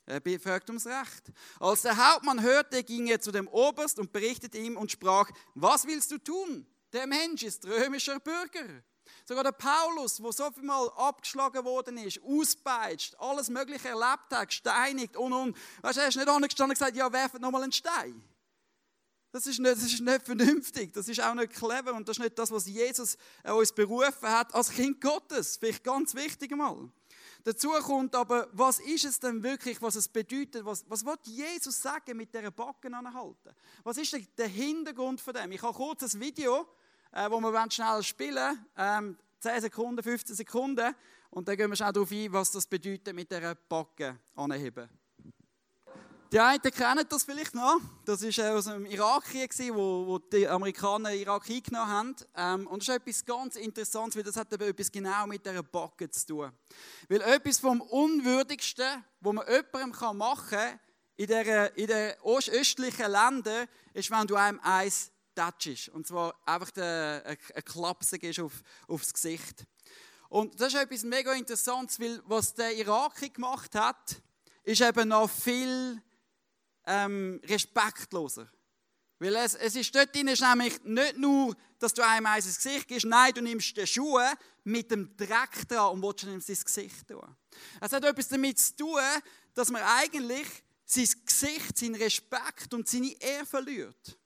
Er 0.09 0.19
befragt 0.19 0.67
ums 0.69 0.87
Recht. 0.87 1.31
Als 1.59 1.83
der 1.83 1.95
Hauptmann 1.95 2.41
hörte, 2.41 2.83
ging 2.83 3.05
er 3.05 3.21
zu 3.21 3.31
dem 3.31 3.47
Oberst 3.47 3.99
und 3.99 4.11
berichtete 4.11 4.57
ihm 4.57 4.75
und 4.75 4.91
sprach, 4.91 5.29
was 5.53 5.85
willst 5.85 6.09
du 6.09 6.17
tun? 6.17 6.65
Der 6.91 7.05
Mensch 7.05 7.43
ist 7.43 7.63
römischer 7.67 8.19
Bürger. 8.19 8.65
Sogar 9.23 9.43
der 9.43 9.51
Paulus, 9.51 10.21
wo 10.21 10.31
so 10.31 10.49
viel 10.49 10.63
mal 10.63 10.89
abgeschlagen 10.95 11.63
worden 11.63 11.97
ist, 11.97 12.19
auspeitscht, 12.23 13.15
alles 13.19 13.49
Mögliche 13.49 13.89
erlebt 13.89 14.31
hat, 14.31 14.47
gesteinigt 14.47 15.15
und 15.15 15.31
und. 15.31 15.57
Weißt 15.83 15.97
du, 15.97 16.01
er 16.01 16.07
ist 16.07 16.15
nicht 16.15 16.27
angestanden 16.27 16.71
und 16.71 16.79
gesagt, 16.79 16.95
ja, 16.95 17.13
werft 17.13 17.39
nochmal 17.39 17.61
einen 17.61 17.71
Stein. 17.71 18.23
Das 19.31 19.45
ist, 19.45 19.59
nicht, 19.59 19.71
das 19.71 19.83
ist 19.83 20.01
nicht 20.01 20.25
vernünftig, 20.25 20.91
das 20.91 21.07
ist 21.07 21.21
auch 21.21 21.35
nicht 21.35 21.53
clever 21.53 21.93
und 21.93 22.09
das 22.09 22.17
ist 22.17 22.23
nicht 22.23 22.39
das, 22.39 22.49
was 22.49 22.65
Jesus 22.65 23.15
uns 23.43 23.71
berufen 23.71 24.27
hat 24.27 24.55
als 24.55 24.71
Kind 24.71 24.99
Gottes. 25.01 25.57
Vielleicht 25.57 25.83
ganz 25.83 26.15
wichtig 26.15 26.49
mal. 26.55 26.89
Dazu 27.43 27.69
kommt 27.69 28.15
aber, 28.15 28.47
was 28.51 28.79
ist 28.79 29.05
es 29.05 29.19
denn 29.19 29.41
wirklich, 29.41 29.81
was 29.81 29.95
es 29.95 30.07
bedeutet? 30.07 30.65
Was, 30.65 30.83
was 30.89 31.05
will 31.05 31.15
Jesus 31.23 31.81
sagen 31.81 32.17
mit 32.17 32.33
dieser 32.33 32.51
Backen 32.51 32.93
anhalten? 32.93 33.55
Was 33.83 33.97
ist 33.97 34.15
der 34.37 34.47
Hintergrund 34.47 35.21
von 35.21 35.33
dem? 35.33 35.51
Ich 35.51 35.61
habe 35.61 35.73
kurz 35.73 36.13
ein 36.13 36.19
Video, 36.19 36.67
äh, 37.11 37.29
wo 37.29 37.39
wir 37.39 37.71
schnell 37.71 38.03
spielen 38.03 38.65
ähm, 38.77 39.17
10 39.39 39.61
Sekunden, 39.61 40.03
15 40.03 40.35
Sekunden. 40.35 40.93
Und 41.29 41.47
dann 41.47 41.55
gehen 41.55 41.69
wir 41.69 41.75
schnell 41.75 41.93
darauf 41.93 42.11
ein, 42.11 42.33
was 42.33 42.51
das 42.51 42.67
bedeutet 42.67 43.15
mit 43.15 43.31
dieser 43.31 43.55
Backen 43.55 44.19
anheben. 44.35 44.89
Die 46.31 46.39
einen 46.39 46.61
kennen 46.61 47.05
das 47.09 47.23
vielleicht 47.23 47.55
noch. 47.55 47.81
Das 48.05 48.21
war 48.21 48.55
aus 48.55 48.65
dem 48.65 48.85
Irakkrieg, 48.85 49.51
wo, 49.73 50.05
wo 50.05 50.19
die 50.19 50.47
Amerikaner 50.47 51.11
Irak 51.11 51.49
eingenommen 51.49 51.89
haben. 51.89 52.15
Ähm, 52.35 52.67
und 52.67 52.87
das 52.87 52.89
ist 52.89 53.01
etwas 53.01 53.25
ganz 53.25 53.55
Interessantes, 53.55 54.15
weil 54.15 54.21
das 54.21 54.35
hat 54.35 54.53
eben 54.53 54.69
etwas 54.69 54.91
genau 54.91 55.25
mit 55.25 55.43
dieser 55.43 55.63
Backe 55.63 56.07
zu 56.11 56.27
tun. 56.27 56.51
Weil 57.07 57.21
etwas 57.21 57.57
vom 57.57 57.81
Unwürdigsten, 57.81 59.03
was 59.21 59.33
man 59.33 59.43
jemandem 59.47 60.17
machen 60.17 60.49
kann, 60.49 60.79
in 61.15 61.25
den 61.25 61.67
in 61.73 61.87
der 61.87 62.17
östlichen 62.23 63.11
Ländern, 63.11 63.67
ist, 63.95 64.11
wenn 64.11 64.27
du 64.27 64.35
einem 64.35 64.59
eins 64.59 65.11
tätschst. 65.33 65.89
Und 65.89 66.05
zwar 66.05 66.35
einfach 66.45 66.69
eine, 66.75 67.23
eine 67.25 67.63
Klapse 67.63 68.19
gibst 68.19 68.39
auf, 68.39 68.53
aufs 68.87 69.11
Gesicht. 69.11 69.65
Und 70.29 70.61
das 70.61 70.75
ist 70.75 70.79
etwas 70.79 71.01
mega 71.01 71.33
Interessantes, 71.33 71.99
weil 71.99 72.21
was 72.25 72.53
der 72.53 72.75
Iraki 72.75 73.29
gemacht 73.29 73.73
hat, 73.73 74.21
ist 74.63 74.81
eben 74.81 75.09
noch 75.09 75.27
viel 75.27 75.99
ähm, 76.89 77.39
respektloser. 77.45 78.49
Weil 79.19 79.35
es, 79.35 79.53
es 79.55 79.75
ist 79.75 79.93
dort 79.93 80.15
drin, 80.15 80.29
ist 80.29 80.41
nämlich 80.41 80.81
nicht 80.83 81.17
nur, 81.17 81.55
dass 81.77 81.93
du 81.93 82.05
einem 82.05 82.25
eins 82.25 82.45
ins 82.45 82.57
Gesicht 82.57 82.87
gibst, 82.87 83.05
nein, 83.05 83.33
du 83.33 83.41
nimmst 83.41 83.75
die 83.75 83.85
Schuhe 83.85 84.25
mit 84.63 84.89
dem 84.91 85.15
Dreck 85.15 85.67
dran 85.67 85.93
und 85.93 86.01
willst 86.01 86.23
ihm 86.23 86.33
ins 86.33 86.65
Gesicht 86.65 87.07
tun. 87.07 87.35
Es 87.81 87.91
hat 87.91 88.03
etwas 88.03 88.29
damit 88.29 88.59
zu 88.59 88.75
tun, 88.75 89.01
dass 89.53 89.69
man 89.69 89.81
eigentlich 89.83 90.47
sein 90.85 91.07
Gesicht, 91.25 91.77
seinen 91.77 91.95
Respekt 91.95 92.73
und 92.73 92.87
seine 92.87 93.11
Ehre 93.21 93.45
verliert. 93.45 94.17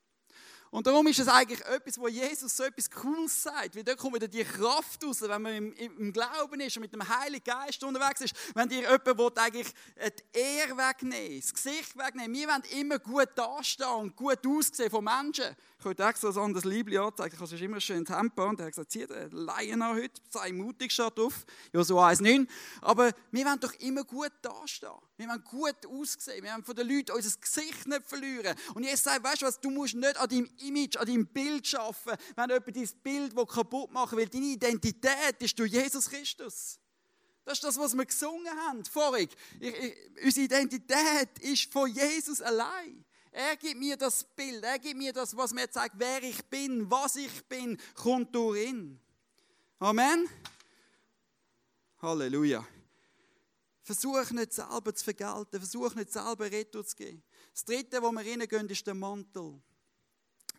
Und 0.74 0.88
darum 0.88 1.06
ist 1.06 1.20
es 1.20 1.28
eigentlich 1.28 1.62
etwas, 1.68 2.00
wo 2.00 2.08
Jesus 2.08 2.58
so 2.58 2.64
etwas 2.64 2.90
Cooles 2.90 3.44
sagt. 3.44 3.76
Weil 3.76 3.84
da 3.84 3.94
kommt 3.94 4.16
wieder 4.16 4.28
die 4.28 4.44
Kraft 4.44 5.06
raus, 5.06 5.22
wenn 5.22 5.40
man 5.40 5.54
im, 5.54 5.74
im, 5.74 6.12
Glauben 6.12 6.60
ist 6.62 6.76
und 6.78 6.82
mit 6.82 6.92
dem 6.92 7.08
Heiligen 7.08 7.44
Geist 7.44 7.84
unterwegs 7.84 8.22
ist. 8.22 8.36
Wenn 8.56 8.70
dir 8.70 8.82
jemand 8.82 9.06
will, 9.06 9.32
eigentlich 9.36 9.68
die 9.96 10.40
Ehre 10.40 10.76
wegnehmen, 10.76 11.40
das 11.40 11.54
Gesicht 11.54 11.96
wegnehmen. 11.96 12.34
Wir 12.34 12.48
wollen 12.48 12.64
immer 12.72 12.98
gut 12.98 13.30
dastehen 13.36 13.88
und 13.88 14.16
gut 14.16 14.40
aussehen 14.48 14.90
von 14.90 15.04
Menschen. 15.04 15.56
Ich 15.78 15.86
wollte 15.86 16.06
extra 16.06 16.32
so 16.32 16.42
ein 16.42 16.56
Liebling 16.56 16.98
anzeigen, 17.02 17.36
ich 17.36 17.52
habe 17.52 17.64
immer 17.64 17.80
schön 17.80 18.04
Tempo. 18.04 18.44
Und 18.44 18.60
er 18.60 18.66
hat 18.66 18.72
gesagt, 18.72 18.92
zieh 18.92 19.06
den 19.06 19.30
Laien 19.30 19.80
an 19.80 19.96
heute, 19.96 20.20
sei 20.32 20.54
mutig, 20.54 20.92
steht 20.92 21.16
drauf. 21.16 21.46
Ja, 21.72 21.84
so 21.84 22.00
eins 22.00 22.20
nicht. 22.20 22.50
Aber 22.82 23.12
wir 23.30 23.46
wollen 23.46 23.60
doch 23.60 23.74
immer 23.76 24.04
gut 24.06 24.32
dastehen. 24.42 24.90
Wir 25.16 25.28
wollen 25.28 25.44
gut 25.44 25.86
aussehen. 25.86 26.44
Wir 26.44 26.52
wollen 26.52 26.64
von 26.64 26.76
den 26.76 26.88
Leuten 26.88 27.12
unser 27.12 27.40
Gesicht 27.40 27.86
nicht 27.86 28.06
verlieren. 28.06 28.56
Und 28.74 28.84
Jesus 28.84 29.04
sagt, 29.04 29.24
weißt 29.24 29.42
du 29.44 29.46
was, 29.46 29.60
du 29.60 29.70
musst 29.70 29.94
nicht 29.94 30.18
an 30.18 30.28
deinem 30.28 30.50
Image, 30.58 30.98
an 30.98 31.06
deinem 31.06 31.28
Bild 31.28 31.74
arbeiten, 31.76 32.22
wenn 32.36 32.50
jemand 32.50 32.76
dein 32.76 32.90
Bild 33.04 33.36
kaputt 33.48 33.92
machen 33.92 34.18
will. 34.18 34.28
Deine 34.28 34.46
Identität 34.46 35.36
ist 35.40 35.58
durch 35.60 35.72
Jesus 35.72 36.10
Christus. 36.10 36.80
Das 37.46 37.56
ist 37.56 37.64
das, 37.64 37.78
was 37.78 37.96
wir 37.96 38.06
gesungen 38.06 38.54
haben 38.68 38.84
vorhin. 38.86 39.30
unsere 40.24 40.46
Identität 40.46 41.40
ist 41.42 41.72
von 41.72 41.92
Jesus 41.92 42.42
allein. 42.42 43.06
Er 43.32 43.58
gibt 43.58 43.80
mir 43.80 43.98
das 43.98 44.24
Bild, 44.24 44.64
er 44.64 44.78
gibt 44.78 44.98
mir 44.98 45.12
das, 45.12 45.36
was 45.36 45.54
mir 45.54 45.70
zeigt, 45.70 45.96
wer 45.98 46.22
ich 46.22 46.44
bin, 46.46 46.90
was 46.90 47.16
ich 47.16 47.44
bin, 47.46 47.80
kommt 47.96 48.34
durch 48.34 48.68
ihn. 48.68 49.00
Amen. 49.80 50.30
Halleluja. 52.00 52.66
Versuch 53.84 54.32
nicht 54.32 54.54
selber 54.54 54.96
zu 54.96 55.04
vergelten, 55.04 55.60
versuch 55.60 55.94
nicht 55.96 56.12
selber 56.12 56.50
Retour 56.50 56.86
zu 56.86 56.96
geben. 56.96 57.22
Das 57.54 57.66
dritte, 57.66 58.02
wo 58.02 58.12
wir 58.12 58.22
reingehen, 58.22 58.70
ist 58.70 58.88
der 58.88 58.94
Mantel. 58.94 59.62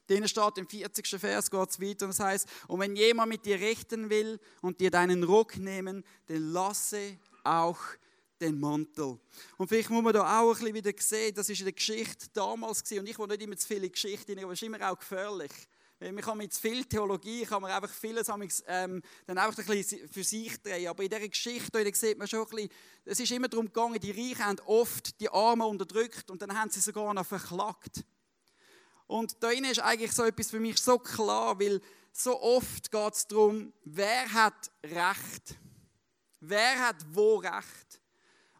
Denen 0.08 0.28
steht 0.28 0.58
im 0.58 0.68
40. 0.68 1.08
Vers 1.18 1.50
geht 1.50 1.70
es 1.70 1.80
weiter 1.80 2.04
und 2.04 2.10
es 2.10 2.20
heißt, 2.20 2.46
und 2.68 2.80
wenn 2.80 2.94
jemand 2.94 3.30
mit 3.30 3.46
dir 3.46 3.58
rechten 3.58 4.10
will 4.10 4.38
und 4.60 4.78
dir 4.78 4.90
deinen 4.90 5.22
Rock 5.24 5.56
nehmen, 5.56 6.04
dann 6.26 6.52
lasse 6.52 7.18
auch 7.42 7.78
den 8.38 8.60
Mantel. 8.60 9.18
Und 9.56 9.68
vielleicht 9.68 9.88
muss 9.88 10.02
man 10.02 10.12
da 10.12 10.40
auch 10.40 10.50
ein 10.50 10.58
bisschen 10.58 10.74
wieder 10.74 10.92
sehen, 10.98 11.34
das 11.34 11.48
ist 11.48 11.60
in 11.60 11.66
der 11.66 11.72
Geschichte 11.72 12.26
damals 12.34 12.84
gewesen. 12.84 13.00
und 13.00 13.08
ich 13.08 13.18
will 13.18 13.26
nicht 13.28 13.42
immer 13.42 13.56
zu 13.56 13.66
viele 13.66 13.88
Geschichten, 13.88 14.38
aber 14.38 14.52
es 14.52 14.60
ist 14.60 14.66
immer 14.66 14.90
auch 14.90 14.98
gefährlich. 14.98 15.52
Man 16.12 16.22
kann 16.22 16.38
mit 16.38 16.52
viel 16.52 16.84
Theologie 16.84 17.44
kann 17.46 17.62
man 17.62 17.70
einfach 17.70 17.90
vieles 17.90 18.28
ähm, 18.66 19.00
dann 19.26 19.38
einfach 19.38 19.58
ein 19.58 19.64
bisschen 19.66 20.08
für 20.08 20.22
sich 20.22 20.60
drehen. 20.62 20.88
Aber 20.88 21.02
in 21.02 21.08
dieser 21.08 21.28
Geschichte 21.28 21.84
da 21.84 21.94
sieht 21.94 22.18
man 22.18 22.28
schon 22.28 22.40
ein 22.40 22.48
bisschen, 22.48 22.70
es 23.06 23.20
ist 23.20 23.32
immer 23.32 23.48
darum 23.48 23.66
gegangen, 23.66 23.98
die 24.00 24.10
Reichen 24.10 24.44
haben 24.44 24.60
oft 24.66 25.18
die 25.20 25.30
Armen 25.30 25.66
unterdrückt 25.66 26.30
und 26.30 26.42
dann 26.42 26.58
haben 26.58 26.70
sie 26.70 26.80
sogar 26.80 27.14
noch 27.14 27.26
verklagt. 27.26 28.04
Und 29.06 29.42
da 29.42 29.50
ist 29.50 29.80
eigentlich 29.80 30.12
so 30.12 30.24
etwas 30.24 30.50
für 30.50 30.60
mich 30.60 30.78
so 30.78 30.98
klar, 30.98 31.58
weil 31.58 31.80
so 32.12 32.40
oft 32.40 32.90
geht 32.90 33.14
es 33.14 33.26
darum, 33.26 33.72
wer 33.84 34.32
hat 34.32 34.70
Recht? 34.82 35.56
Wer 36.40 36.78
hat 36.80 36.96
wo 37.10 37.36
Recht? 37.36 38.00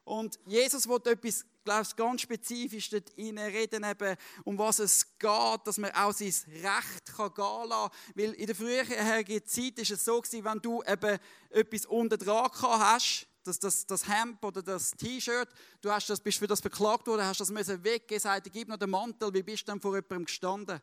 Und 0.04 0.38
Jesus 0.46 0.87
wollte 0.88 1.11
etwas, 1.11 1.44
glaube 1.64 1.87
ganz 1.96 2.20
spezifisch 2.20 2.90
dort 2.90 3.12
reden, 3.16 3.85
eben, 3.85 4.16
um 4.44 4.59
was 4.59 4.79
es 4.79 5.18
geht, 5.18 5.61
dass 5.64 5.79
man 5.79 5.90
auch 5.92 6.12
sein 6.12 6.35
Recht 6.48 7.16
gehen 7.16 7.35
kann. 7.35 7.90
Weil 8.14 8.33
in 8.33 8.46
der 8.46 8.55
früheren 8.55 9.46
Zeit 9.46 9.79
war 9.79 9.83
es 9.83 10.05
so, 10.05 10.20
gewesen, 10.20 10.44
wenn 10.44 10.61
du 10.61 10.83
eben 10.83 11.18
etwas 11.50 11.87
unter 11.87 12.16
dran 12.16 12.50
hast, 12.61 13.27
das, 13.44 13.59
das, 13.59 13.87
das 13.87 14.09
Hemd 14.09 14.42
oder 14.42 14.62
das 14.62 14.92
T-Shirt, 14.92 15.48
du 15.83 15.90
hast 15.90 16.09
das, 16.09 16.20
bist 16.20 16.38
für 16.38 16.46
das 16.46 16.61
verklagt 16.61 17.07
worden, 17.07 17.24
hast 17.24 17.40
das 17.40 17.50
müssen 17.50 17.85
weggeben, 17.85 18.20
sagte, 18.20 18.50
gib 18.50 18.68
noch 18.68 18.79
den 18.79 18.90
Mantel, 18.90 19.33
wie 19.35 19.42
bist 19.42 19.68
du 19.68 19.72
denn 19.72 19.81
vor 19.81 19.94
jemandem 19.94 20.24
gestanden? 20.24 20.81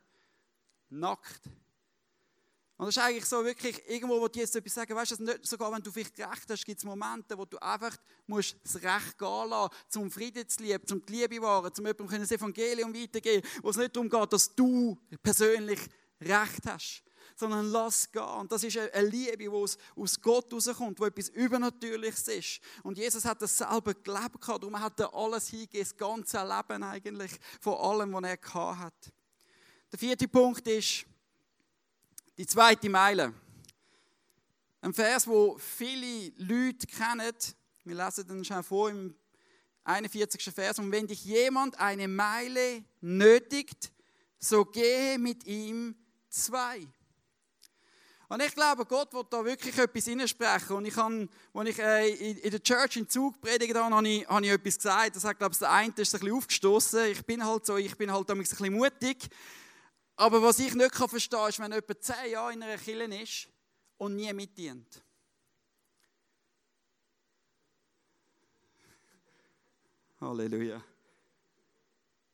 Nackt. 0.89 1.41
Und 2.81 2.87
das 2.87 2.97
ist 2.97 3.03
eigentlich 3.03 3.25
so 3.25 3.45
wirklich, 3.45 3.79
irgendwo 3.87 4.19
wo 4.19 4.27
jetzt 4.33 4.55
etwas 4.55 4.73
sagen, 4.73 4.95
weißt 4.95 5.19
du, 5.19 5.23
nicht, 5.23 5.45
sogar 5.45 5.71
wenn 5.71 5.83
du 5.83 5.91
vielleicht 5.91 6.15
gerecht 6.15 6.49
hast, 6.49 6.65
gibt 6.65 6.79
es 6.79 6.83
Momente, 6.83 7.37
wo 7.37 7.45
du 7.45 7.61
einfach 7.61 7.95
musst 8.25 8.55
das 8.63 8.77
Recht 8.77 9.19
gehen 9.19 9.49
lassen, 9.49 9.71
zum 9.87 10.09
Frieden 10.09 10.49
zu 10.49 10.63
lieben, 10.63 10.87
zum 10.87 11.05
die 11.05 11.13
Liebe 11.13 11.39
wahren, 11.43 11.71
zum 11.71 11.85
jemandem 11.85 12.21
das 12.21 12.31
Evangelium 12.31 12.91
weitergeben, 12.91 13.47
wo 13.61 13.69
es 13.69 13.77
nicht 13.77 13.95
darum 13.95 14.09
geht, 14.09 14.33
dass 14.33 14.55
du 14.55 14.97
persönlich 15.21 15.79
Recht 16.19 16.65
hast, 16.65 17.03
sondern 17.35 17.67
lass 17.67 18.11
gehen. 18.11 18.23
Und 18.23 18.51
das 18.51 18.63
ist 18.63 18.75
eine 18.75 19.07
Liebe, 19.07 19.37
die 19.37 19.49
aus 19.49 19.77
Gott 20.19 20.51
rauskommt, 20.51 20.99
wo 20.99 21.05
etwas 21.05 21.29
Übernatürliches 21.29 22.29
ist. 22.29 22.61
Und 22.81 22.97
Jesus 22.97 23.25
hat 23.25 23.43
das 23.43 23.59
selber 23.59 23.93
gelebt, 23.93 24.39
darum 24.47 24.79
hat 24.79 24.99
er 24.99 25.13
alles 25.13 25.49
hingegeben, 25.49 25.81
das 25.81 25.95
ganze 25.95 26.37
Leben 26.39 26.81
eigentlich, 26.81 27.31
von 27.59 27.75
allem, 27.75 28.11
was 28.13 28.23
er 28.23 28.37
gehabt 28.37 28.79
hat. 28.79 29.13
Der 29.91 29.99
vierte 29.99 30.27
Punkt 30.27 30.67
ist, 30.67 31.05
die 32.37 32.45
zweite 32.45 32.89
Meile. 32.89 33.33
Ein 34.81 34.93
Vers, 34.93 35.27
wo 35.27 35.57
viele 35.57 36.31
Leute 36.37 36.87
kennen. 36.87 37.33
Wir 37.83 37.95
lesen 37.95 38.27
den 38.27 38.43
schon 38.43 38.63
vor 38.63 38.89
im 38.89 39.15
41. 39.83 40.53
Vers. 40.53 40.79
Und 40.79 40.91
wenn 40.91 41.07
dich 41.07 41.23
jemand 41.25 41.79
eine 41.79 42.07
Meile 42.07 42.83
nötigt, 43.01 43.91
so 44.39 44.65
gehe 44.65 45.19
mit 45.19 45.45
ihm 45.45 45.95
zwei. 46.29 46.87
Und 48.27 48.41
ich 48.41 48.55
glaube, 48.55 48.85
Gott 48.85 49.13
wird 49.13 49.33
da 49.33 49.43
wirklich 49.43 49.77
etwas 49.77 50.05
hineinsprechen. 50.05 50.77
Und 50.77 50.85
ich 50.85 50.95
habe, 50.95 51.27
als 51.53 51.69
ich 51.69 51.79
äh, 51.79 52.31
in 52.31 52.49
der 52.49 52.63
Church 52.63 52.95
in 52.95 53.09
Zug 53.09 53.41
predigt 53.41 53.75
habe, 53.75 53.93
habe 53.93 54.07
ich, 54.07 54.25
habe 54.25 54.45
ich 54.45 54.51
etwas 54.53 54.77
gesagt. 54.77 55.17
Das 55.17 55.25
hat, 55.25 55.37
glaube 55.37 55.51
ich, 55.51 55.59
der 55.59 55.69
eine 55.69 55.89
ist 55.89 56.15
ein 56.15 56.19
bisschen 56.21 56.37
aufgestoßen. 56.37 57.05
Ich 57.07 57.25
bin 57.25 57.45
halt 57.45 57.65
so, 57.65 57.75
ich 57.75 57.95
bin 57.97 58.09
halt 58.09 58.31
ein 58.31 58.37
bisschen 58.37 58.73
mutig. 58.73 59.27
Aber 60.21 60.39
was 60.43 60.59
ich 60.59 60.75
nicht 60.75 60.93
verstehen 60.93 61.39
kann, 61.39 61.49
ist, 61.49 61.59
wenn 61.59 61.71
jemand 61.71 62.03
zehn 62.03 62.31
Jahre 62.31 62.53
in 62.53 62.61
einer 62.61 62.77
Kirche 62.77 63.15
ist 63.23 63.47
und 63.97 64.15
nie 64.15 64.31
mitdient. 64.31 65.01
Halleluja. 70.19 70.83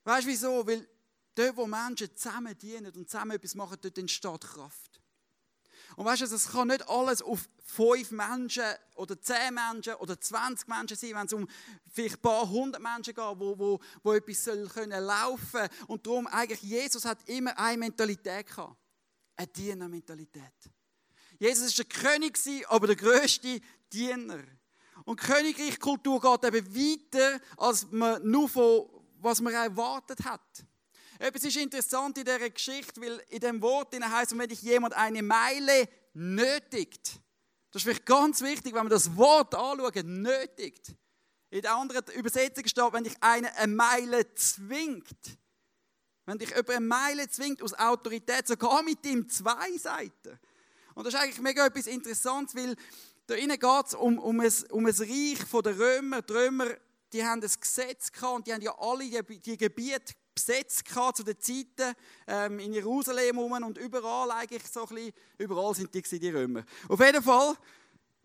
Weißt 0.03 0.27
du 0.27 0.29
wieso? 0.29 0.67
Weil 0.67 0.85
dort, 1.33 1.55
wo 1.55 1.65
Menschen 1.65 2.13
zusammen 2.13 2.57
dienen 2.57 2.93
und 2.93 3.09
zusammen 3.09 3.31
etwas 3.31 3.55
machen, 3.55 3.77
dort 3.81 3.97
entsteht 3.97 4.41
Kraft. 4.41 4.99
Und 5.95 6.05
weißt 6.05 6.21
du, 6.21 6.25
es 6.25 6.51
kann 6.51 6.67
nicht 6.67 6.87
alles 6.89 7.21
auf 7.21 7.47
fünf 7.63 8.11
Menschen 8.11 8.63
oder 8.95 9.19
zehn 9.19 9.53
Menschen 9.53 9.95
oder 9.95 10.19
20 10.19 10.67
Menschen 10.67 10.97
sein, 10.97 11.15
wenn 11.15 11.25
es 11.25 11.33
um 11.33 11.47
vielleicht 11.91 12.15
ein 12.15 12.21
paar 12.21 12.49
hundert 12.49 12.81
Menschen 12.81 13.13
geht, 13.13 13.17
wo, 13.17 13.57
wo, 13.57 13.79
wo 14.03 14.13
etwas 14.13 14.73
können 14.73 15.03
laufen 15.03 15.67
Und 15.87 16.05
darum, 16.05 16.27
eigentlich, 16.27 16.61
Jesus 16.61 17.05
hat 17.05 17.17
immer 17.27 17.57
eine 17.57 17.77
Mentalität 17.77 18.47
gehabt. 18.47 18.75
Eine 19.35 19.47
Dienermentalität. 19.47 20.53
Jesus 21.39 21.77
war 21.77 21.85
der 21.85 22.11
König, 22.11 22.37
aber 22.67 22.87
der 22.87 22.95
größte 22.95 23.61
Diener. 23.91 24.43
Und 25.05 25.19
Königreichkultur 25.19 26.19
geht 26.19 26.53
eben 26.53 26.75
weiter, 26.75 27.39
als 27.57 27.87
man 27.91 28.27
nur 28.27 28.49
von, 28.49 28.89
was 29.19 29.41
man 29.41 29.53
erwartet 29.53 30.23
hat. 30.25 30.41
Es 31.19 31.43
ist 31.43 31.55
interessant 31.57 32.17
in 32.17 32.25
dieser 32.25 32.49
Geschichte, 32.49 33.01
weil 33.01 33.21
in 33.29 33.39
dem 33.39 33.61
Wort 33.61 33.93
heißt, 33.93 34.37
wenn 34.37 34.49
dich 34.49 34.61
jemand 34.61 34.93
eine 34.93 35.23
Meile 35.23 35.89
nötigt. 36.13 37.19
Das 37.71 37.81
ist 37.81 37.83
vielleicht 37.83 38.05
ganz 38.05 38.41
wichtig, 38.41 38.73
wenn 38.73 38.83
wir 38.85 38.89
das 38.89 39.15
Wort 39.15 39.55
anschauen, 39.55 40.21
nötigt. 40.21 40.95
In 41.49 41.61
der 41.61 41.75
anderen 41.75 42.03
Übersetzung 42.15 42.67
steht, 42.67 42.93
wenn 42.93 43.03
dich 43.03 43.15
eine, 43.21 43.55
eine 43.55 43.73
Meile 43.73 44.33
zwingt. 44.35 45.37
Wenn 46.25 46.37
dich 46.37 46.55
über 46.55 46.75
eine 46.75 46.85
Meile 46.85 47.29
zwingt 47.29 47.61
aus 47.61 47.73
Autorität, 47.73 48.47
sogar 48.47 48.83
mit 48.83 49.05
ihm 49.05 49.29
zwei 49.29 49.77
Seiten. 49.77 50.39
Und 50.93 51.05
das 51.05 51.13
ist 51.13 51.19
eigentlich 51.19 51.39
mega 51.39 51.65
etwas 51.65 51.87
Interessantes, 51.87 52.55
weil 52.55 52.75
da 53.27 53.35
innen 53.35 53.57
geht 53.57 53.85
es 53.85 53.93
um, 53.93 54.19
um, 54.19 54.39
ein, 54.39 54.53
um 54.71 54.85
ein 54.85 54.93
Reich 54.93 55.63
der 55.63 55.79
Römer. 55.79 56.21
Die 56.21 56.33
Römer, 56.33 56.67
die 57.13 57.23
haben 57.23 57.41
ein 57.41 57.51
Gesetz 57.59 58.11
gehabt 58.11 58.35
und 58.35 58.47
die 58.47 58.53
haben 58.53 58.61
ja 58.61 58.77
alle 58.77 59.03
die, 59.03 59.39
die 59.39 59.57
Gebiete 59.57 60.13
besetzt 60.45 60.83
zu 61.15 61.23
den 61.23 61.39
Zeiten 61.39 61.95
ähm, 62.27 62.59
in 62.59 62.73
Jerusalem 62.73 63.37
und 63.37 63.77
überall 63.77 64.31
eigentlich 64.31 64.63
so 64.67 64.81
ein 64.87 64.95
bisschen, 64.95 65.13
überall 65.37 65.75
sind 65.75 65.93
die, 65.93 66.19
die 66.19 66.29
Römer. 66.29 66.63
Auf 66.87 66.99
jeden 66.99 67.23
Fall 67.23 67.55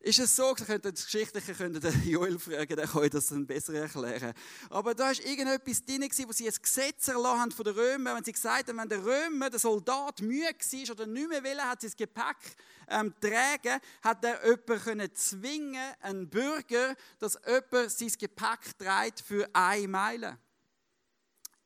ist 0.03 0.18
es 0.18 0.35
so, 0.35 0.48
ihr 0.48 0.66
könnt 0.66 0.85
das 0.85 1.05
Geschichtliche 1.05 1.55
könnt 1.55 1.83
den 1.83 2.03
Joel 2.05 2.38
fragen, 2.38 2.77
der 2.77 2.87
kann 2.87 3.09
das 3.09 3.27
dann 3.27 3.46
besser 3.46 3.75
erklären. 3.75 4.35
Aber 4.68 4.94
da 4.94 5.11
ist 5.11 5.25
irgendetwas 5.25 5.85
drin, 5.85 6.09
wo 6.27 6.33
sie 6.33 6.48
ein 6.48 6.55
Gesetz 6.61 7.09
erlassen 7.09 7.40
haben 7.40 7.51
von 7.53 7.64
den 7.64 7.75
Römern, 7.75 8.16
wenn 8.16 8.25
sie 8.25 8.33
gesagt 8.33 8.68
haben, 8.68 8.79
wenn 8.79 8.88
der 8.88 9.05
Römer, 9.05 9.48
der 9.48 9.61
Soldat, 9.61 10.20
müde 10.20 10.46
war 10.46 10.90
oder 10.94 11.07
nicht 11.07 11.29
mehr 11.29 11.44
will, 11.44 11.59
hat 11.61 11.83
sein 11.83 11.92
Gepäck 11.96 12.57
ähm, 12.88 13.14
tragen, 13.20 13.81
hat 14.03 14.25
er 14.25 14.44
jemanden 14.44 14.85
können 14.85 15.14
zwingen, 15.14 15.94
einen 16.01 16.29
Bürger, 16.29 16.96
dass 17.18 17.38
jemand 17.46 17.92
sein 17.92 18.12
Gepäck 18.18 18.79
trägt 18.79 19.20
für 19.20 19.48
eine 19.53 19.88
Meile. 19.88 20.38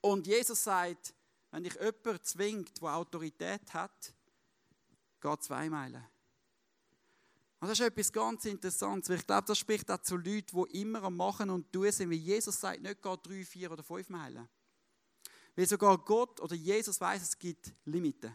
Und 0.06 0.24
Jesus 0.28 0.62
sagt, 0.62 1.12
wenn 1.50 1.64
dich 1.64 1.74
jemand 1.74 2.24
zwingt, 2.24 2.80
der 2.80 2.94
Autorität 2.94 3.74
hat, 3.74 4.14
geht 5.20 5.42
zwei 5.42 5.68
Meilen. 5.68 6.04
Und 7.58 7.68
das 7.68 7.80
ist 7.80 7.86
etwas 7.86 8.12
ganz 8.12 8.44
Interessantes, 8.44 9.08
weil 9.10 9.16
ich 9.16 9.26
glaube, 9.26 9.48
das 9.48 9.58
spricht 9.58 9.90
auch 9.90 10.00
zu 10.00 10.16
Leuten, 10.16 10.64
die 10.64 10.80
immer 10.80 11.02
am 11.02 11.16
Machen 11.16 11.50
und 11.50 11.72
tun 11.72 11.90
sind, 11.90 12.10
wie 12.10 12.16
Jesus 12.16 12.60
sagt, 12.60 12.82
nicht 12.82 13.02
geht 13.02 13.26
drei, 13.26 13.44
vier 13.44 13.72
oder 13.72 13.82
fünf 13.82 14.08
Meilen. 14.08 14.48
Weil 15.56 15.66
sogar 15.66 15.98
Gott 15.98 16.38
oder 16.40 16.54
Jesus 16.54 17.00
weiß, 17.00 17.22
es 17.22 17.36
gibt 17.36 17.72
Limiten. 17.84 18.32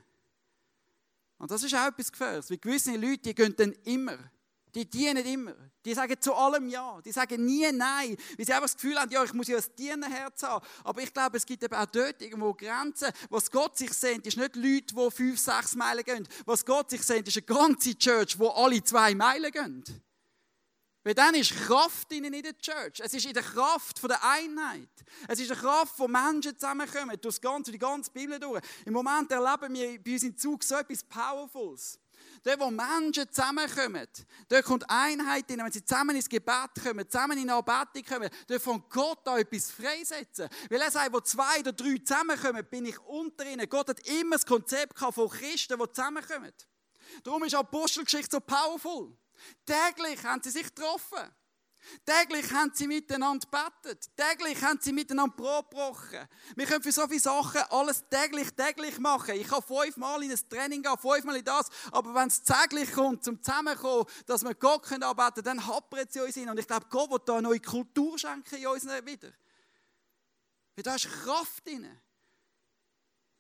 Und 1.38 1.52
das 1.52 1.64
ist 1.64 1.74
auch 1.74 1.88
etwas 1.88 2.12
Gefährliches, 2.12 2.50
weil 2.50 2.58
gewisse 2.58 2.98
Leute, 2.98 3.20
die 3.20 3.36
gehen 3.36 3.56
dann 3.56 3.72
immer 3.86 4.18
die 4.74 4.90
dienen 4.90 5.26
immer. 5.26 5.56
Die 5.84 5.94
sagen 5.94 6.16
zu 6.20 6.34
allem 6.34 6.70
Ja. 6.70 7.02
Die 7.04 7.12
sagen 7.12 7.44
nie 7.46 7.72
Nein. 7.72 8.18
Weil 8.38 8.46
sie 8.46 8.54
einfach 8.54 8.68
das 8.68 8.76
Gefühl 8.76 9.00
haben, 9.00 9.12
ja, 9.12 9.24
ich 9.24 9.34
muss 9.34 9.48
ja 9.48 9.58
ein 9.58 9.64
Dienerherz 9.78 10.44
haben. 10.44 10.66
Aber 10.84 11.02
ich 11.02 11.14
glaube, 11.14 11.38
es 11.38 11.46
gibt 11.46 11.64
eben 11.64 11.76
auch 11.76 11.86
dort 11.86 12.22
irgendwo 12.22 12.54
Grenzen. 12.54 13.12
Was 13.30 13.50
Gott 13.50 13.78
sich 13.78 13.94
sehnt, 13.94 14.26
ist 14.28 14.38
nicht 14.38 14.56
Leute, 14.56 14.96
die 14.96 15.12
fünf, 15.12 15.40
sechs 15.40 15.76
Meilen 15.76 16.04
gehen. 16.04 16.28
Was 16.46 16.66
Gott 16.66 16.90
sich 16.90 17.02
sehnt, 17.04 17.28
ist 17.28 17.38
eine 17.38 17.46
ganze 17.46 17.98
Church, 17.98 18.38
wo 18.38 18.50
alle 18.50 18.84
zwei 18.84 19.16
Meilen 19.16 19.52
gehen. 19.52 19.84
Weil 21.04 21.16
dann 21.16 21.34
ist 21.34 21.56
Kraft 21.56 22.12
in 22.14 22.32
der 22.32 22.58
Church. 22.60 23.00
Es 23.00 23.14
ist 23.14 23.26
in 23.26 23.34
der 23.34 23.42
Kraft 23.42 24.04
der 24.04 24.24
Einheit. 24.24 24.90
Es 25.28 25.40
ist 25.40 25.52
eine 25.52 25.60
Kraft, 25.60 25.98
wo 25.98 26.08
Menschen 26.08 26.54
zusammenkommen, 26.58 27.18
durch 27.20 27.36
das 27.36 27.42
ganze, 27.42 27.72
die 27.72 27.80
ganze 27.80 28.12
Bibel 28.12 28.40
durch. 28.40 28.62
Im 28.86 28.94
Moment 28.94 29.32
erleben 29.32 29.74
wir 29.74 30.04
bei 30.04 30.14
uns 30.14 30.24
im 30.24 30.38
Zug 30.38 30.64
so 30.64 30.76
etwas 30.76 31.04
Powerfuls. 31.04 32.00
Dort, 32.44 32.60
wo 32.60 32.72
Menschen 32.72 33.32
zusammenkommen, 33.32 34.08
dort 34.50 34.66
kommt 34.66 34.90
Einheit 34.90 35.50
in, 35.52 35.60
wenn 35.60 35.72
sie 35.72 35.86
zusammen 35.86 36.16
ins 36.16 36.28
Gebet 36.28 36.72
kommen, 36.82 37.08
zusammen 37.08 37.38
in 37.38 37.50
Anbetung 37.50 38.04
kommen, 38.04 38.30
dort 38.48 38.62
von 38.62 38.84
Gott 38.90 39.20
da 39.24 39.38
etwas 39.38 39.70
freisetzen. 39.70 40.50
Weil 40.70 40.82
er 40.82 40.90
sagt, 40.90 41.14
wo 41.14 41.20
zwei 41.20 41.60
oder 41.60 41.72
drei 41.72 41.98
zusammenkommen, 42.04 42.66
bin 42.66 42.88
ich 42.88 43.00
unter 43.02 43.46
ihnen. 43.46 43.70
Gott 43.70 43.90
hat 43.90 44.08
immer 44.08 44.38
das 44.38 44.46
Konzept 44.46 44.98
von 44.98 45.30
Christen, 45.30 45.78
die 45.80 45.92
zusammenkommen. 45.92 46.52
Darum 47.24 47.44
ist 47.44 47.54
Apostelgeschichte 47.54 48.38
so 48.38 48.40
powerful. 48.40 49.16
Täglich 49.66 50.24
haben 50.24 50.42
sie 50.42 50.50
sich 50.50 50.74
getroffen. 50.74 51.30
Täglich 52.06 52.52
haben 52.54 52.72
sie 52.74 52.88
miteinander 52.88 53.46
gebetet. 53.46 54.10
Täglich 54.16 54.62
haben 54.64 54.80
sie 54.82 54.94
miteinander 54.94 55.36
Brot 55.36 55.70
gebrochen. 55.70 56.28
Wir 56.56 56.66
können 56.66 56.84
für 56.84 56.92
so 56.92 57.08
viele 57.08 57.20
Sachen 57.20 57.62
alles 57.70 58.04
täglich, 58.10 58.50
täglich 58.52 58.98
machen. 59.00 59.36
Ich 59.36 59.48
kann 59.48 59.62
fünfmal 59.62 60.24
in 60.24 60.32
ein 60.32 60.50
Training 60.50 60.84
gehen, 60.84 60.98
fünfmal 60.98 61.38
in 61.38 61.44
das. 61.44 61.70
Aber 61.92 62.14
wenn 62.14 62.28
es 62.28 62.44
täglich 62.44 62.92
kommt, 62.92 63.24
zum 63.24 63.42
Zusammenkommen, 63.42 64.06
dass 64.26 64.44
wir 64.44 64.56
Gott 64.56 64.84
können 64.84 65.04
arbeiten 65.04 65.44
können, 65.44 65.58
dann 65.58 65.68
happert 65.68 66.12
sie 66.14 66.22
uns 66.22 66.36
hin. 66.36 66.50
Und 66.50 66.60
ich 66.60 66.68
glaube, 66.68 66.86
Gott 66.90 67.12
wird 67.12 67.28
da 67.28 67.34
eine 67.34 67.44
neue 67.44 67.60
Kultur 67.60 68.18
schenken 68.18 68.56
in 68.56 68.68
uns 68.68 68.86
wieder. 68.86 69.32
Weil 70.76 70.84
da 70.84 70.96
ist 70.96 71.10
Kraft 71.10 71.66
drin. 71.66 71.88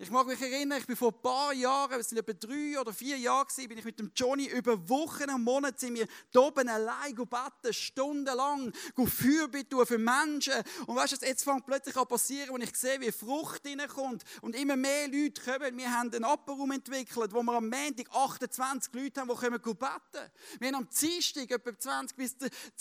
Ich 0.01 0.09
mag 0.09 0.25
mich 0.25 0.41
erinnern, 0.41 0.79
ich 0.79 0.87
bin 0.87 0.95
vor 0.95 1.09
ein 1.09 1.21
paar 1.21 1.53
Jahren, 1.53 1.99
es 1.99 2.09
sind 2.09 2.17
etwa 2.17 2.33
drei 2.33 2.79
oder 2.79 2.91
vier 2.91 3.19
Jahre 3.19 3.45
gewesen, 3.45 3.69
bin 3.69 3.77
ich 3.77 3.85
mit 3.85 3.99
dem 3.99 4.11
Johnny 4.15 4.47
über 4.47 4.89
Wochen 4.89 5.29
und 5.29 5.43
Monate 5.43 5.79
sind 5.79 6.07
oben 6.35 6.67
allein 6.67 7.13
beten, 7.13 7.71
stundenlang, 7.71 8.73
Fürbitte 9.05 9.85
für 9.85 9.99
Menschen. 9.99 10.55
Und 10.87 10.95
weißt 10.95 11.21
du, 11.21 11.25
jetzt 11.27 11.43
fängt 11.43 11.67
plötzlich 11.67 11.95
an 11.95 12.07
passieren, 12.07 12.55
wenn 12.55 12.63
ich 12.63 12.75
sehe, 12.75 12.99
wie 12.99 13.11
Frucht 13.11 13.61
reinkommt 13.63 14.23
und 14.41 14.55
immer 14.55 14.75
mehr 14.75 15.07
Leute 15.07 15.39
kommen. 15.39 15.77
Wir 15.77 15.91
haben 15.91 16.11
einen 16.11 16.23
Apparum 16.23 16.71
entwickelt, 16.71 17.31
wo 17.31 17.43
wir 17.43 17.53
am 17.53 17.69
Montag 17.69 18.07
28 18.11 18.91
Leute 18.95 19.21
haben, 19.21 19.29
die 19.29 19.35
kommen 19.35 19.61
beten. 19.61 20.31
Wir 20.57 20.67
haben 20.69 20.75
am 20.77 20.89
Dienstag 20.89 21.51
etwa 21.51 21.77
20 21.77 22.17
bis 22.17 22.35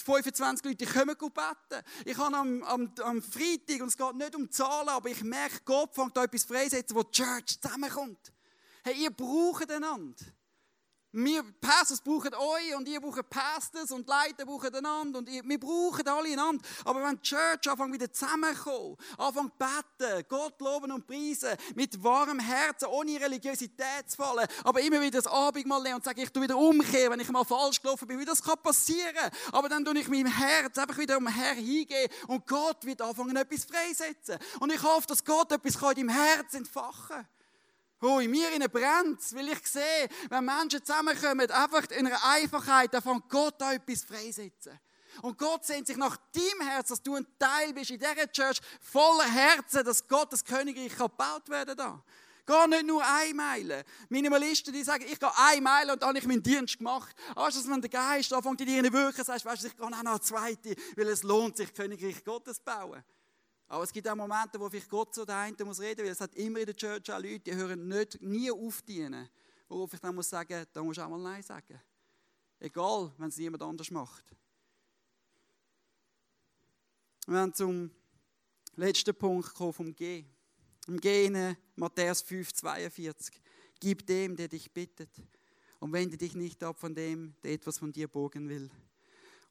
25 0.06 0.64
Leute, 0.64 0.76
die 0.76 0.87
kommen 0.87 1.16
beten. 1.18 1.85
Ich 2.06 2.16
habe 2.16 2.35
am, 2.35 2.62
am, 2.62 2.90
am 3.04 3.20
Freitag, 3.20 3.83
und 3.83 3.88
es 3.88 3.98
geht 3.98 4.14
nicht 4.14 4.35
um 4.35 4.50
Zahlen, 4.50 4.88
aber 4.88 5.11
ich 5.11 5.22
merke, 5.22 5.61
Gott 5.66 5.94
fängt 5.94 6.16
da 6.16 6.24
etwas 6.24 6.44
freisetzen, 6.44 6.96
wo 6.96 7.10
Church 7.11 7.61
zusammenkommt. 7.61 8.33
Hey, 8.85 8.94
ihr 9.03 9.11
braucht 9.11 9.70
einander. 9.70 10.25
Wir 11.12 11.42
Pastors 11.61 12.01
brauchen 12.01 12.33
euch 12.35 12.77
und 12.77 12.87
ihr 12.87 13.01
braucht 13.01 13.29
Pastors 13.29 13.90
und 13.90 14.07
Leiter 14.07 14.46
brauchen 14.46 14.73
einander 14.73 15.18
und 15.18 15.29
ihr, 15.29 15.42
wir 15.44 15.59
brauchen 15.59 16.07
alle 16.07 16.29
einander. 16.33 16.64
Aber 16.85 17.03
wenn 17.03 17.16
die 17.16 17.23
Church 17.23 17.68
anfängt 17.68 17.92
wieder 17.94 18.12
zusammenkommen, 18.12 18.96
anfängt 19.18 19.59
beten, 19.59 20.25
Gott 20.29 20.61
loben 20.61 20.92
und 20.92 21.09
preisen, 21.09 21.57
mit 21.75 22.01
warmem 22.03 22.38
Herzen, 22.38 22.87
ohne 22.87 23.20
Religiosität 23.20 24.09
zu 24.09 24.18
fallen, 24.18 24.46
aber 24.62 24.81
immer 24.83 25.01
wieder 25.01 25.20
das 25.20 25.27
Abendmahl 25.27 25.83
nehmen 25.83 25.96
und 25.96 26.05
sagen, 26.05 26.20
ich 26.20 26.31
tu 26.31 26.40
wieder 26.40 26.57
umkehren, 26.57 27.12
wenn 27.12 27.20
ich 27.20 27.29
mal 27.31 27.44
falsch 27.44 27.83
gelaufen 27.83 28.07
bin, 28.07 28.20
wie 28.20 28.25
das 28.25 28.40
kann 28.40 28.62
passieren. 28.62 29.31
Aber 29.51 29.68
dann 29.68 29.85
tue 29.85 29.99
ich 29.99 30.09
meinem 30.09 30.33
Herz 30.33 30.79
einfach 30.79 30.96
wieder 30.96 31.16
um 31.16 31.27
Herr 31.27 31.55
hingehen 31.55 32.09
und 32.29 32.46
Gott 32.46 32.85
wird 32.85 33.03
anfangen, 33.03 33.37
etwas 33.37 33.64
freisetzen. 33.64 34.38
Und 34.61 34.73
ich 34.73 34.83
hoffe, 34.83 35.09
dass 35.09 35.25
Gott 35.25 35.51
etwas 35.51 35.75
in 35.75 36.07
deinem 36.07 36.09
Herz 36.11 36.55
entfachen 36.55 37.16
kann. 37.16 37.39
In 38.02 38.30
mir 38.30 38.68
brennt 38.68 39.20
weil 39.34 39.48
ich 39.50 39.66
sehe, 39.66 40.08
wenn 40.30 40.44
Menschen 40.44 40.84
zusammenkommen, 40.84 41.50
einfach 41.50 41.90
in 41.90 42.06
einer 42.06 42.24
Einfachheit, 42.24 42.90
fängt 43.02 43.28
Gott 43.28 43.60
da 43.60 43.74
etwas 43.74 44.04
freisetzen. 44.04 44.78
Und 45.22 45.36
Gott 45.36 45.66
sehnt 45.66 45.86
sich 45.86 45.96
nach 45.96 46.16
deinem 46.32 46.66
Herz, 46.66 46.88
dass 46.88 47.02
du 47.02 47.16
ein 47.16 47.26
Teil 47.38 47.72
bist 47.74 47.90
in 47.90 47.98
dieser 47.98 48.30
Church, 48.30 48.58
voller 48.80 49.28
Herzen, 49.28 49.84
dass 49.84 50.06
Gottes 50.06 50.44
Königreich 50.44 50.96
gebaut 50.96 51.48
werden 51.48 51.76
kann. 51.76 52.02
Geh 52.46 52.66
nicht 52.68 52.86
nur 52.86 53.04
eine 53.04 53.34
Meile. 53.34 53.84
Minimalisten, 54.08 54.72
die 54.72 54.82
sagen, 54.82 55.04
ich 55.06 55.20
gehe 55.20 55.30
eine 55.36 55.60
Meile 55.60 55.92
und 55.92 56.02
dann 56.02 56.08
habe 56.08 56.18
ich 56.18 56.26
meinen 56.26 56.42
Dienst 56.42 56.78
gemacht. 56.78 57.14
Weißt 57.34 57.64
du, 57.64 57.70
wenn 57.70 57.80
der 57.80 57.90
Geist 57.90 58.32
anfängt 58.32 58.60
in 58.62 58.66
dir 58.66 58.84
zu 58.84 58.92
wirken, 58.92 59.24
sagst 59.24 59.44
weißt 59.44 59.62
du, 59.62 59.66
ich 59.68 59.76
gehe 59.76 59.86
auch 59.86 59.90
noch 59.90 59.98
eine 59.98 60.20
zweite, 60.20 60.74
weil 60.96 61.08
es 61.08 61.22
lohnt 61.22 61.56
sich, 61.56 61.72
Königreich 61.72 62.24
Gottes 62.24 62.56
zu 62.56 62.64
bauen. 62.64 63.04
Aber 63.70 63.85
es 63.85 63.92
gibt 63.92 64.09
auch 64.09 64.16
Momente, 64.16 64.59
wo 64.59 64.68
vielleicht 64.68 64.88
Gott 64.88 65.14
zu 65.14 65.24
der 65.24 65.54
muss 65.64 65.78
reden, 65.78 66.04
weil 66.04 66.11
es 66.11 66.20
hat 66.20 66.35
immer 66.35 66.59
in 66.59 66.66
der 66.66 66.74
Church 66.74 67.09
auch 67.12 67.22
Leute, 67.22 67.38
die 67.38 67.54
hören 67.54 67.87
nicht, 67.87 68.20
nie 68.20 68.50
auf 68.50 68.83
dienen. 68.83 69.30
Worauf 69.68 69.94
ich 69.94 70.00
dann 70.00 70.12
muss 70.12 70.28
sagen, 70.28 70.66
da 70.72 70.83
musst 70.83 70.98
du 70.98 71.02
auch 71.04 71.09
mal 71.09 71.20
Nein 71.20 71.40
sagen. 71.44 71.80
Egal, 72.59 73.12
wenn 73.16 73.28
es 73.28 73.37
jemand 73.37 73.62
anders 73.62 73.92
macht. 73.92 74.24
Wir 77.26 77.35
werden 77.35 77.54
zum 77.54 77.92
letzten 78.74 79.14
Punkt 79.14 79.54
kommen 79.54 79.72
vom 79.72 79.94
G. 79.94 80.24
Im 80.88 80.98
in 80.98 81.56
Matthäus 81.76 82.22
5, 82.22 82.52
42. 82.52 83.40
Gib 83.78 84.04
dem, 84.04 84.35
der 84.35 84.48
dich 84.48 84.68
bittet. 84.72 85.11
Und 85.78 85.92
wende 85.92 86.16
dich 86.16 86.35
nicht 86.35 86.61
ab 86.64 86.80
von 86.80 86.92
dem, 86.92 87.37
der 87.44 87.52
etwas 87.52 87.78
von 87.78 87.92
dir 87.92 88.09
borgen 88.09 88.48
will. 88.48 88.68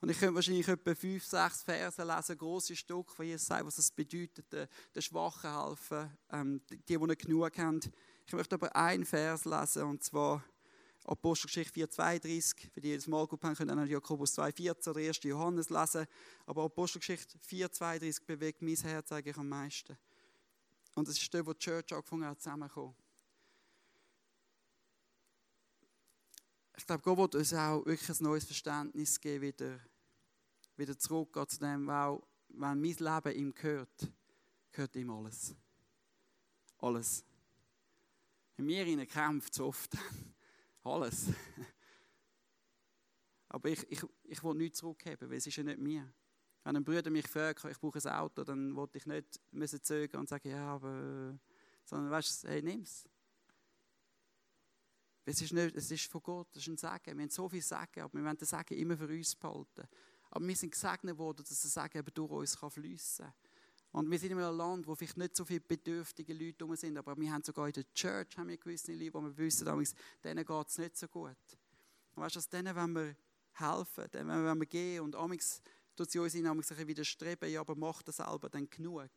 Und 0.02 0.10
ich 0.10 0.20
könnte 0.20 0.36
wahrscheinlich 0.36 0.68
etwa 0.68 0.96
fünf, 0.96 1.26
sechs 1.26 1.64
Verse 1.64 2.02
lesen, 2.04 2.38
große 2.38 2.76
Stück, 2.76 3.18
wo 3.18 3.24
Jesus 3.24 3.48
sagt, 3.48 3.66
was 3.66 3.78
es 3.78 3.92
bedeutet, 3.92 4.46
den, 4.52 5.02
Schwachen 5.02 5.52
helfen, 5.52 6.18
ähm, 6.32 6.62
die, 6.70 6.78
die 6.78 6.98
nicht 6.98 7.26
genug 7.26 7.58
haben. 7.58 7.82
Ich 8.26 8.34
möchte 8.34 8.56
aber 8.56 8.74
einen 8.76 9.06
Vers 9.06 9.44
lesen, 9.44 9.84
und 9.84 10.04
zwar 10.04 10.44
Apostelgeschichte 11.04 11.82
4,32. 11.82 12.72
Für 12.72 12.82
die, 12.82 12.92
die 12.92 12.96
das 12.96 13.08
mal 13.08 13.28
gut 13.28 13.44
haben, 13.44 13.56
können 13.56 13.76
dann 13.76 13.88
Jakobus 13.88 14.38
2,14 14.38 14.90
oder 14.90 15.00
1. 15.00 15.24
Johannes 15.24 15.70
lesen. 15.70 16.06
Aber 16.46 16.64
Apostelgeschichte 16.64 17.38
4,32 17.40 18.26
bewegt 18.26 18.62
mein 18.62 18.76
Herz 18.76 19.12
eigentlich 19.12 19.38
am 19.38 19.50
meisten. 19.50 19.98
Und 20.96 21.08
das 21.08 21.18
ist 21.18 21.34
dort, 21.34 21.48
wo 21.48 21.54
die 21.54 21.60
Church 21.60 21.92
angefangen 21.92 22.26
hat, 22.26 22.40
zusammenzukommen. 22.40 22.96
Ich 26.78 26.86
glaube, 26.86 27.04
Gott 27.04 27.18
wird 27.18 27.36
uns 27.36 27.54
auch 27.54 27.86
wirklich 27.86 28.10
ein 28.10 28.24
neues 28.24 28.46
Verständnis 28.46 29.20
geben, 29.20 29.42
wieder, 29.42 29.80
wieder 30.80 30.98
zurückgehen 30.98 31.48
zu 31.48 31.60
dem, 31.60 31.88
weil, 31.88 32.20
wenn 32.50 32.82
mein 32.82 32.82
Leben 32.82 33.36
ihm 33.36 33.54
gehört, 33.54 34.12
gehört 34.72 34.96
ihm 34.96 35.12
alles. 35.12 35.56
Alles. 36.80 37.24
In 38.58 38.66
mir 38.66 39.06
kämpft 39.06 39.54
es 39.54 39.60
oft. 39.60 39.98
alles. 40.84 41.28
Aber 43.50 43.70
ich, 43.70 43.92
ich, 43.92 44.04
ich 44.24 44.44
will 44.44 44.56
nichts 44.56 44.80
zurückgeben, 44.80 45.30
weil 45.30 45.38
es 45.38 45.48
ist 45.48 45.56
ja 45.56 45.64
nicht 45.64 45.80
mir. 45.80 46.12
Wenn 46.64 46.76
ein 46.76 46.84
Bruder 46.84 47.10
mich 47.10 47.28
fragt, 47.28 47.64
ich 47.66 47.80
brauche 47.80 48.00
ein 48.00 48.14
Auto, 48.14 48.44
dann 48.44 48.76
wollte 48.76 48.98
ich 48.98 49.06
nicht 49.06 49.40
müssen 49.52 49.82
zögern 49.82 50.22
und 50.22 50.30
sagen, 50.30 50.50
ja, 50.50 50.76
aber... 50.76 51.40
Sondern 51.86 52.12
weißt 52.12 52.44
du, 52.44 52.48
hey, 52.50 52.62
nimm's. 52.62 53.10
Es 55.26 55.42
ist, 55.42 55.54
nicht, 55.54 55.76
es 55.76 55.90
ist 55.90 56.06
von 56.06 56.22
Gott, 56.22 56.48
das 56.54 56.66
ist 56.66 56.70
ein 56.70 56.78
Segen. 56.78 57.18
Wir 57.18 57.24
haben 57.24 57.30
so 57.30 57.50
viel 57.50 57.62
Segen, 57.62 58.02
aber 58.02 58.14
wir 58.14 58.24
wollen 58.24 58.38
den 58.38 58.48
Segen 58.48 58.78
immer 58.78 58.98
für 58.98 59.08
uns 59.08 59.36
behalten. 59.36 59.88
Aber 60.32 60.48
wir 60.48 60.56
sind 60.56 60.72
gesegnet 60.72 61.18
worden, 61.18 61.44
dass 61.48 61.62
der 61.62 61.84
Segen 61.84 61.98
eben 62.00 62.14
durch 62.14 62.32
uns 62.32 62.56
fließen 62.56 63.26
kann. 63.26 63.34
Und 63.92 64.12
wir 64.12 64.20
sind 64.20 64.32
in 64.32 64.40
einem 64.40 64.56
Land, 64.56 64.88
wo 64.88 64.94
vielleicht 64.94 65.18
nicht 65.18 65.36
so 65.36 65.44
viele 65.44 65.62
bedürftige 65.62 66.34
Leute 66.34 66.64
rum 66.64 66.76
sind, 66.76 66.98
aber 66.98 67.18
wir 67.18 67.32
haben 67.32 67.44
sogar 67.44 67.68
in 67.68 67.74
der 67.74 67.92
Church 67.94 68.38
haben 68.38 68.50
wir 68.50 68.58
gewisse 68.58 68.94
Leute, 68.94 69.14
wo 69.16 69.22
wir 69.22 69.36
wissen, 69.38 69.66
denen 70.24 70.46
geht 70.46 70.68
es 70.68 70.78
nicht 70.78 70.98
so 70.98 71.08
gut. 71.08 71.36
Und 72.14 72.24
weißt 72.24 72.36
du, 72.36 72.40
denen 72.52 72.76
wollen 72.76 72.94
wir 72.94 73.16
helfen, 73.54 74.06
denen 74.14 74.30
wollen 74.30 74.60
wir 74.60 74.68
gehen 74.68 75.02
und 75.02 75.16
amigs 75.16 75.62
tut 75.96 76.12
sie 76.12 76.20
uns 76.20 76.36
in 76.36 76.46
amigs 76.46 76.70
widerstreben, 76.78 77.50
ja, 77.50 77.62
aber 77.62 77.76
macht 77.76 78.08
das 78.08 78.18
selber 78.18 78.50
dann 78.50 78.70
genug. 78.70 79.10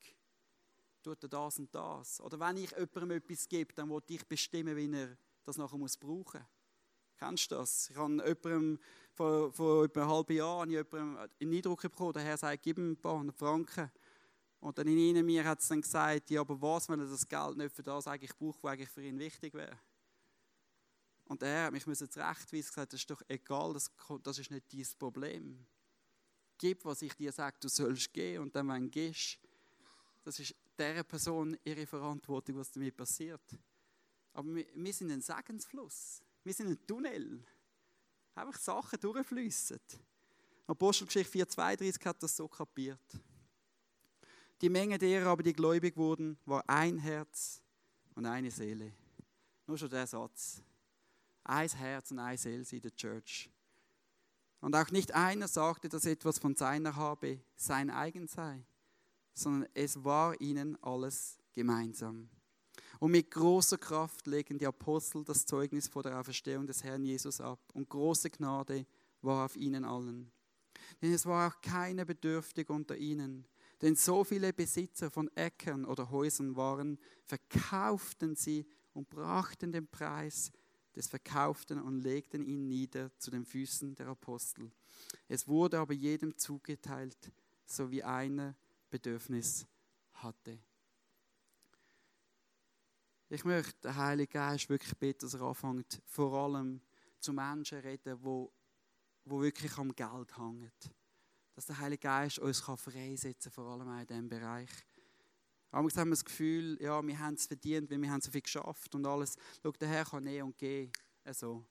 Tut 1.03 1.23
er 1.23 1.29
das 1.29 1.59
und 1.59 1.75
das. 1.75 2.21
Oder 2.21 2.41
wenn 2.41 2.57
ich 2.57 2.71
jemandem 2.71 3.11
etwas 3.13 3.49
gebe, 3.49 3.75
dann 3.75 3.91
will 3.91 4.03
ich 4.09 4.27
bestimmen, 4.27 4.77
wie 4.77 4.91
er 4.91 5.17
das 5.45 5.59
nachher 5.59 5.79
brauchen 5.79 6.41
muss. 6.41 6.43
Kennst 7.23 7.53
du 7.53 7.55
das? 7.55 7.89
Ich 7.89 7.97
habe 7.97 8.15
jemandem 8.15 8.81
vor, 9.15 9.53
vor 9.53 9.85
etwa 9.85 10.01
einem 10.01 10.11
halben 10.11 10.37
Jahr 10.37 10.67
jemandem 10.67 11.17
einen 11.41 11.55
Eindruck 11.55 11.83
bekommen, 11.83 12.15
der 12.15 12.25
Herr 12.25 12.37
sagt, 12.37 12.65
gib 12.65 12.79
ihm 12.79 12.91
ein 12.91 12.97
paar 12.97 13.25
Franken. 13.33 13.93
Und 14.59 14.77
dann 14.77 14.89
in 14.89 15.25
mir 15.25 15.45
hat 15.45 15.61
es 15.61 15.69
dann 15.69 15.83
gesagt, 15.83 16.31
ja, 16.31 16.41
aber 16.41 16.61
was, 16.61 16.89
wenn 16.89 16.99
er 16.99 17.07
das 17.07 17.29
Geld 17.29 17.57
nicht 17.57 17.77
für 17.77 17.85
das 17.85 18.09
eigentlich 18.09 18.37
braucht, 18.37 18.61
was 18.65 18.73
eigentlich 18.73 18.89
für 18.89 19.05
ihn 19.05 19.21
wichtig 19.21 19.55
wäre? 19.55 19.79
Und 21.27 21.43
der 21.43 21.49
Herr 21.49 21.65
hat 21.67 21.73
mich 21.73 21.85
zurechtweisen 21.85 22.69
gesagt, 22.69 22.93
das 22.93 22.99
ist 22.99 23.11
doch 23.11 23.23
egal, 23.29 23.73
das, 23.73 23.89
das 24.25 24.41
ist 24.41 24.51
nicht 24.51 24.73
dein 24.73 24.87
Problem. 24.99 25.65
Gib, 26.59 26.85
was 26.85 27.03
ich 27.03 27.15
dir 27.15 27.31
sage, 27.31 27.57
du 27.61 27.69
sollst 27.69 28.13
gehen 28.13 28.43
und 28.43 28.57
dann, 28.57 28.67
wenn 28.67 28.87
du 28.87 28.91
gehst, 28.91 29.39
das 30.25 30.41
ist 30.41 30.57
dieser 30.77 31.05
Person 31.05 31.57
ihre 31.63 31.87
Verantwortung, 31.87 32.57
was 32.57 32.73
damit 32.73 32.97
passiert. 32.97 33.57
Aber 34.33 34.53
wir, 34.53 34.67
wir 34.75 34.93
sind 34.93 35.13
ein 35.13 35.21
Segensfluss. 35.21 36.21
Wir 36.45 36.55
sind 36.55 36.69
ein 36.69 36.87
Tunnel. 36.87 37.45
Einfach 38.35 38.59
Sachen 38.59 38.99
durchfließen. 39.01 39.81
Apostelgeschichte 40.67 41.45
4,32 41.45 42.05
hat 42.05 42.23
das 42.23 42.37
so 42.37 42.49
kapiert. 42.49 43.01
Die 44.61 44.71
Menge 44.71 44.97
derer 44.97 45.29
aber, 45.29 45.43
die 45.43 45.53
gläubig 45.53 45.97
wurden, 45.97 46.39
war 46.47 46.69
ein 46.69 46.99
Herz 46.99 47.63
und 48.15 48.27
eine 48.27 48.51
Seele. 48.51 48.93
Nur 49.67 49.77
schon 49.77 49.91
der 49.91 50.07
Satz. 50.07 50.63
Ein 51.45 51.69
Herz 51.69 52.11
und 52.13 52.21
eine 52.21 52.39
Seele 52.39 52.65
in 52.71 52.81
der 52.81 52.95
Church. 52.95 53.51
Und 54.61 54.77
auch 54.77 54.91
nicht 54.91 55.13
einer 55.13 55.49
sagte, 55.49 55.89
dass 55.89 56.07
etwas 56.07 56.39
von 56.39 56.55
seiner 56.55 56.95
habe 56.95 57.41
sein 57.57 57.91
eigen 57.91 58.29
sei, 58.29 58.65
sondern 59.35 59.69
es 59.75 60.05
war 60.05 60.41
ihnen 60.41 60.81
alles 60.83 61.37
gemeinsam. 61.53 62.31
Und 63.03 63.11
mit 63.11 63.33
großer 63.33 63.79
Kraft 63.79 64.29
legen 64.29 64.59
die 64.59 64.67
Apostel 64.67 65.25
das 65.25 65.45
Zeugnis 65.45 65.89
vor 65.89 66.05
der 66.05 66.21
Auferstehung 66.21 66.69
des 66.69 66.85
Herrn 66.85 67.03
Jesus 67.03 67.41
ab. 67.41 67.59
Und 67.75 67.89
große 67.89 68.31
Gnade 68.31 68.87
war 69.23 69.45
auf 69.45 69.57
ihnen 69.57 69.85
allen. 69.85 70.31
Denn 71.01 71.13
es 71.13 71.27
war 71.27 71.51
auch 71.51 71.61
keiner 71.61 72.05
bedürftig 72.05 72.71
unter 72.71 72.97
ihnen. 72.97 73.45
Denn 73.81 73.97
so 73.97 74.23
viele 74.23 74.53
Besitzer 74.53 75.11
von 75.11 75.29
Äckern 75.35 75.85
oder 75.85 76.13
Häusern 76.13 76.55
waren, 76.55 76.97
verkauften 77.25 78.37
sie 78.37 78.65
und 78.95 79.11
brachten 79.11 79.73
den 79.73 79.89
Preis 79.89 80.53
des 80.95 81.09
Verkauften 81.09 81.81
und 81.81 82.03
legten 82.03 82.45
ihn 82.45 82.69
nieder 82.69 83.11
zu 83.19 83.33
den 83.33 83.45
Füßen 83.45 83.97
der 83.97 84.07
Apostel. 84.07 84.71
Es 85.27 85.49
wurde 85.49 85.81
aber 85.81 85.93
jedem 85.93 86.39
zugeteilt, 86.39 87.33
so 87.67 87.91
wie 87.91 88.05
einer 88.05 88.55
Bedürfnis 88.91 89.67
hatte. 90.13 90.61
Ich 93.35 93.47
möchte 93.47 93.81
den 93.81 93.97
Heiligen 93.97 94.31
Geist 94.31 94.69
wirklich 94.69 94.95
bitten, 94.99 95.21
dass 95.21 95.33
er 95.33 95.41
anfängt, 95.41 96.03
vor 96.05 96.35
allem 96.35 96.83
zu 97.19 97.33
Menschen 97.33 97.79
zu 97.79 97.83
reden, 97.83 98.19
wo, 98.21 98.53
wo 99.25 99.41
wirklich 99.41 99.75
am 99.79 99.91
Geld 99.95 100.37
hängen. 100.37 100.71
Dass 101.55 101.65
der 101.65 101.79
Heilige 101.79 102.03
Geist 102.03 102.41
uns 102.41 102.61
freisetzen 102.61 103.51
kann, 103.51 103.53
vor 103.53 103.73
allem 103.73 103.89
auch 103.89 104.01
in 104.01 104.07
diesem 104.07 104.29
Bereich. 104.29 104.69
Manchmal 105.71 106.03
haben 106.03 106.09
wir 106.11 106.17
das 106.17 106.27
Gefühl, 106.27 106.77
ja, 106.79 107.03
wir 107.03 107.19
haben 107.19 107.33
es 107.33 107.47
verdient, 107.47 107.91
weil 107.91 108.03
wir 108.03 108.11
haben 108.11 108.21
so 108.21 108.31
viel 108.31 108.43
geschafft 108.43 108.95
und 108.95 109.07
alles. 109.07 109.39
Schau, 109.63 109.73
der 109.73 109.89
Herr 109.89 110.05
kann 110.05 110.25
nehmen 110.25 110.49
und 110.49 110.59
gehen. 110.59 110.93
Also, 111.25 111.65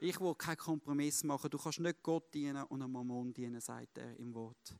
ich 0.00 0.18
will 0.18 0.34
keinen 0.34 0.56
Kompromiss 0.56 1.24
machen. 1.24 1.50
Du 1.50 1.58
kannst 1.58 1.80
nicht 1.80 2.02
Gott 2.02 2.32
dienen 2.32 2.64
und 2.64 2.80
einem 2.80 2.92
Mammon 2.92 3.34
dienen, 3.34 3.60
sagt 3.60 3.98
er 3.98 4.16
im 4.16 4.32
Wort. 4.32 4.74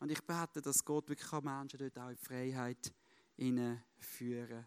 Und 0.00 0.10
ich 0.10 0.20
bete, 0.20 0.60
dass 0.60 0.84
Gott 0.84 1.08
wirklich 1.08 1.30
Menschen 1.30 1.78
dort 1.78 1.96
auch 1.96 2.10
in 2.10 2.16
Freiheit 2.16 2.92
führen. 3.98 4.66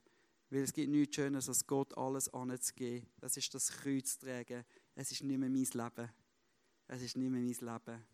Weil 0.50 0.62
es 0.62 0.74
gibt 0.74 0.90
nichts 0.90 1.16
Schönes, 1.16 1.50
als 1.50 1.66
Gott 1.66 1.98
alles 1.98 2.34
anzugeben. 2.34 3.08
Das 3.20 3.36
ist 3.38 3.54
das 3.54 3.72
Kreuz 3.72 4.18
tragen. 4.18 4.64
Es 4.96 5.12
ist 5.12 5.24
nicht 5.24 5.38
mehr 5.38 5.50
mein 5.50 5.64
Leben. 5.64 6.12
Es 6.88 7.02
ist 7.02 7.18
nicht 7.18 7.30
mehr 7.30 7.42
mein 7.42 7.48
Leben. 7.48 8.06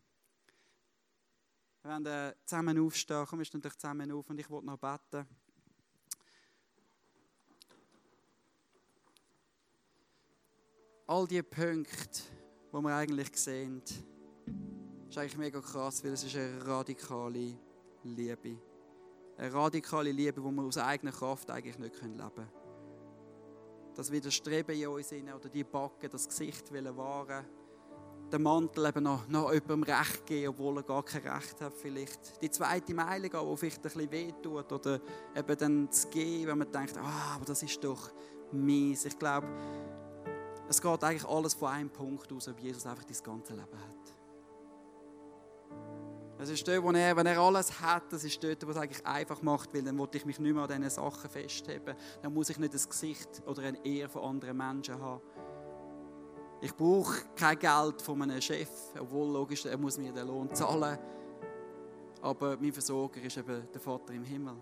Wir 1.83 1.89
werden 1.89 2.05
äh, 2.05 2.33
zusammen 2.45 2.79
aufstehen. 2.79 3.25
Komm, 3.27 3.39
wir 3.39 3.45
stehen 3.45 3.61
zusammen 3.61 4.11
auf 4.11 4.29
und 4.29 4.39
ich 4.39 4.49
will 4.49 4.61
noch 4.61 4.77
beten. 4.77 5.27
All 11.07 11.27
die 11.27 11.43
Punkte, 11.43 12.21
die 12.71 12.81
wir 12.81 12.95
eigentlich 12.95 13.35
sehen, 13.35 13.81
ist 15.09 15.17
eigentlich 15.17 15.37
mega 15.37 15.59
krass, 15.59 16.03
weil 16.03 16.13
es 16.13 16.23
ist 16.23 16.35
eine 16.37 16.65
radikale 16.65 17.57
Liebe 18.03 18.49
ist 18.49 18.70
eine 19.41 19.53
radikale 19.53 20.11
Liebe, 20.11 20.39
die 20.39 20.51
wir 20.51 20.63
aus 20.63 20.77
eigener 20.77 21.11
Kraft 21.11 21.49
eigentlich 21.49 21.79
nicht 21.79 21.99
leben 22.01 22.17
können. 22.17 22.49
Das 23.95 24.11
Widerstreben 24.11 24.75
in 24.75 24.87
uns 24.87 25.11
oder 25.11 25.49
die 25.49 25.63
Backen, 25.63 26.09
das 26.11 26.29
Gesicht 26.29 26.71
wollen 26.71 26.95
wahren, 26.95 27.45
den 28.31 28.43
Mantel 28.43 28.85
eben 28.85 29.03
noch, 29.03 29.27
noch 29.27 29.51
jemandem 29.51 29.83
Recht 29.83 30.25
geben, 30.25 30.49
obwohl 30.49 30.77
er 30.77 30.83
gar 30.83 31.03
kein 31.03 31.27
Recht 31.27 31.59
hat 31.59 31.73
vielleicht. 31.73 32.41
Die 32.41 32.51
zweite 32.51 32.93
Meile 32.93 33.29
gehen, 33.29 33.49
die 33.49 33.57
vielleicht 33.57 33.77
ein 33.77 33.81
bisschen 33.81 34.11
wehtut 34.11 34.71
oder 34.71 35.01
eben 35.35 35.57
dann 35.57 35.91
zu 35.91 36.07
gehen, 36.09 36.47
wenn 36.47 36.59
man 36.59 36.71
denkt, 36.71 36.97
ah, 36.97 37.35
aber 37.35 37.45
das 37.45 37.63
ist 37.63 37.83
doch 37.83 38.11
mies. 38.51 39.05
Ich 39.05 39.17
glaube, 39.17 39.47
es 40.69 40.81
geht 40.81 41.03
eigentlich 41.03 41.27
alles 41.27 41.55
von 41.55 41.69
einem 41.69 41.89
Punkt 41.89 42.31
aus, 42.31 42.47
ob 42.47 42.59
Jesus 42.59 42.85
einfach 42.85 43.03
das 43.03 43.21
ganze 43.21 43.53
Leben 43.53 43.77
hat. 43.77 44.00
Es 46.41 46.49
ist 46.49 46.67
dort, 46.67 46.81
wo 46.81 46.89
er, 46.89 47.15
wenn 47.15 47.27
er 47.27 47.37
alles 47.37 47.81
hat, 47.81 48.11
das 48.11 48.23
ist 48.23 48.43
dort, 48.43 48.65
wo 48.65 48.71
es 48.71 48.77
eigentlich 48.77 49.05
einfach 49.05 49.43
macht, 49.43 49.71
weil 49.75 49.83
dann 49.83 49.99
will 49.99 50.07
ich 50.11 50.25
mich 50.25 50.39
nicht 50.39 50.53
mehr 50.55 50.63
an 50.63 50.69
diesen 50.69 50.89
Sachen 50.89 51.29
festheben. 51.29 51.95
Dann 52.23 52.33
muss 52.33 52.49
ich 52.49 52.57
nicht 52.57 52.73
das 52.73 52.89
Gesicht 52.89 53.43
oder 53.45 53.61
eine 53.61 53.85
Ehre 53.85 54.09
von 54.09 54.23
anderen 54.23 54.57
Menschen 54.57 54.99
haben. 54.99 55.21
Ich 56.59 56.75
brauche 56.75 57.25
kein 57.35 57.59
Geld 57.59 58.01
von 58.01 58.23
einem 58.23 58.41
Chef, 58.41 58.69
obwohl 58.99 59.31
logisch, 59.31 59.65
er 59.67 59.77
muss 59.77 59.99
mir 59.99 60.11
den 60.11 60.25
Lohn 60.25 60.51
zahlen. 60.55 60.97
Aber 62.23 62.57
mein 62.59 62.73
Versorger 62.73 63.21
ist 63.21 63.37
eben 63.37 63.67
der 63.71 63.81
Vater 63.81 64.11
im 64.13 64.23
Himmel. 64.23 64.55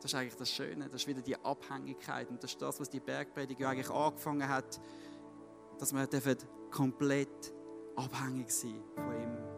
Das 0.00 0.10
ist 0.10 0.18
eigentlich 0.18 0.36
das 0.36 0.50
Schöne, 0.50 0.88
das 0.88 1.02
ist 1.02 1.06
wieder 1.06 1.20
die 1.20 1.36
Abhängigkeit 1.36 2.30
und 2.30 2.42
das 2.42 2.52
ist 2.52 2.62
das, 2.62 2.80
was 2.80 2.88
die 2.88 3.00
Bergpredigt 3.00 3.62
eigentlich 3.62 3.90
angefangen 3.90 4.48
hat, 4.48 4.80
dass 5.78 5.94
wir 5.94 6.08
komplett 6.70 7.52
abhängig 7.94 8.50
sein 8.50 8.82
von 8.94 9.20
ihm. 9.20 9.53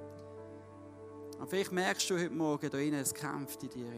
Und 1.39 1.49
vielleicht 1.49 1.73
merkst 1.73 2.09
du 2.09 2.15
heute 2.15 2.31
Morgen 2.31 2.71
da 2.71 2.79
es 2.79 3.13
kämpft 3.13 3.63
in 3.63 3.71
dir. 3.71 3.93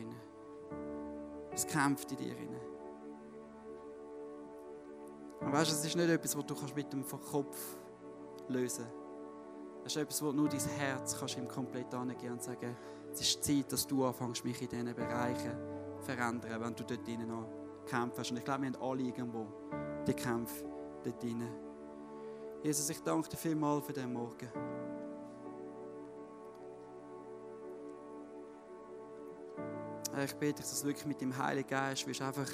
Es 1.52 1.66
kämpft 1.66 2.10
in 2.12 2.18
dir. 2.18 2.36
Und 5.40 5.52
weißt 5.52 5.70
du, 5.70 5.74
es 5.76 5.84
ist 5.84 5.96
nicht 5.96 6.08
etwas, 6.08 6.36
was 6.36 6.46
du 6.46 6.54
mit 6.74 6.92
dem 6.92 7.06
Kopf 7.06 7.56
lösen 8.48 8.84
kannst. 8.84 8.98
Es 9.84 9.96
ist 9.96 10.02
etwas, 10.02 10.22
wo 10.22 10.32
nur 10.32 10.48
dein 10.48 10.60
Herz 10.60 11.18
kannst 11.18 11.38
ihm 11.38 11.48
komplett 11.48 11.94
angehen 11.94 12.32
und 12.32 12.42
sagen, 12.42 12.76
es 13.12 13.20
ist 13.20 13.42
Zeit, 13.42 13.72
dass 13.72 13.86
du 13.86 14.04
anfängst, 14.04 14.44
mich 14.44 14.60
in 14.60 14.68
diesen 14.68 14.94
Bereichen 14.94 15.56
zu 15.96 16.04
verändern, 16.04 16.60
wenn 16.60 16.74
du 16.74 16.84
dort 16.84 17.06
drinnen 17.06 17.28
noch 17.28 17.48
kämpfst. 17.86 18.30
Und 18.30 18.36
ich 18.38 18.44
glaube, 18.44 18.62
wir 18.62 18.72
haben 18.72 18.82
alle 18.82 19.02
irgendwo 19.02 19.46
die 20.06 20.14
Kämpfe 20.14 20.64
dort 21.04 21.22
drinnen. 21.22 21.50
Jesus, 22.62 22.90
ich 22.90 23.00
danke 23.00 23.28
dir 23.28 23.36
vielmals 23.36 23.86
für 23.86 23.92
diesen 23.92 24.12
Morgen. 24.12 24.48
Ich 30.24 30.34
bete, 30.34 30.62
dass 30.62 30.80
du 30.80 30.86
wirklich 30.86 31.06
mit 31.06 31.20
dem 31.20 31.36
Heiligen 31.36 31.68
Geist 31.68 32.06
wirst 32.06 32.22
einfach 32.22 32.48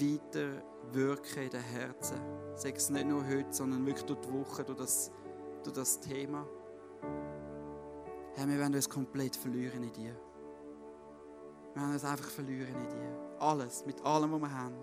weiter 0.00 0.62
wirken 0.92 1.42
in 1.42 1.50
den 1.50 1.60
Herzen. 1.60 2.20
Sag 2.54 2.76
es 2.76 2.90
nicht 2.90 3.06
nur 3.06 3.26
heute, 3.26 3.52
sondern 3.52 3.84
wirklich 3.86 4.04
durch 4.04 4.20
die 4.20 4.32
Woche, 4.32 4.64
durch 4.64 4.78
das, 4.78 5.10
durch 5.62 5.74
das 5.74 6.00
Thema. 6.00 6.46
Herr, 8.34 8.48
wir 8.48 8.58
werden 8.58 8.74
uns 8.74 8.88
komplett 8.88 9.36
verlieren 9.36 9.82
in 9.82 9.92
dir. 9.92 10.16
Wir 11.74 11.82
werden 11.82 11.92
uns 11.92 12.04
einfach 12.04 12.30
verlieren 12.30 12.74
in 12.74 12.88
dir. 12.88 13.36
Alles, 13.38 13.84
mit 13.86 14.00
allem, 14.02 14.32
was 14.32 14.40
wir 14.40 14.54
haben. 14.54 14.76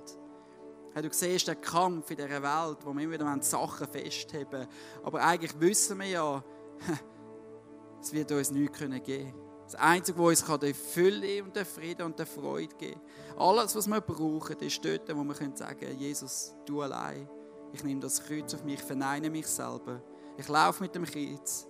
Herr, 0.94 1.02
du 1.02 1.10
siehst 1.12 1.48
den 1.48 1.60
Kampf 1.62 2.10
in 2.12 2.18
dieser 2.18 2.42
Welt, 2.42 2.78
wo 2.84 2.94
wir 2.94 3.04
immer 3.04 3.14
wieder 3.14 3.42
Sachen 3.42 3.88
festheben. 3.88 4.68
Aber 5.04 5.22
eigentlich 5.22 5.60
wissen 5.60 6.00
wir 6.00 6.08
ja, 6.08 6.44
es 8.02 8.12
wird 8.14 8.32
uns 8.32 8.52
nichts 8.52 8.80
geben 8.80 9.04
können. 9.04 9.49
Das 9.72 9.80
Einzige, 9.80 10.18
was 10.18 10.42
uns 10.42 10.60
die 10.62 10.74
Fülle 10.74 11.44
und 11.44 11.56
den 11.56 11.64
Frieden 11.64 12.02
und 12.08 12.18
die 12.18 12.26
Freude 12.26 12.76
geben 12.76 13.00
kann. 13.36 13.38
Alles, 13.38 13.76
was 13.76 13.86
wir 13.86 14.02
brauchen, 14.02 14.58
ist 14.62 14.84
dort, 14.84 15.16
wo 15.16 15.24
wir 15.24 15.36
sagen 15.36 15.80
können, 15.80 16.00
Jesus, 16.00 16.56
du 16.66 16.82
allein. 16.82 17.30
Ich 17.72 17.84
nehme 17.84 18.02
das 18.02 18.24
Kreuz 18.24 18.52
auf 18.56 18.64
mich, 18.64 18.82
verneine 18.82 19.30
mich 19.30 19.46
selber. 19.46 20.02
Ich 20.40 20.48
laufe 20.48 20.82
mit 20.82 20.96
dem 20.96 21.06
Kreuz. 21.06 21.68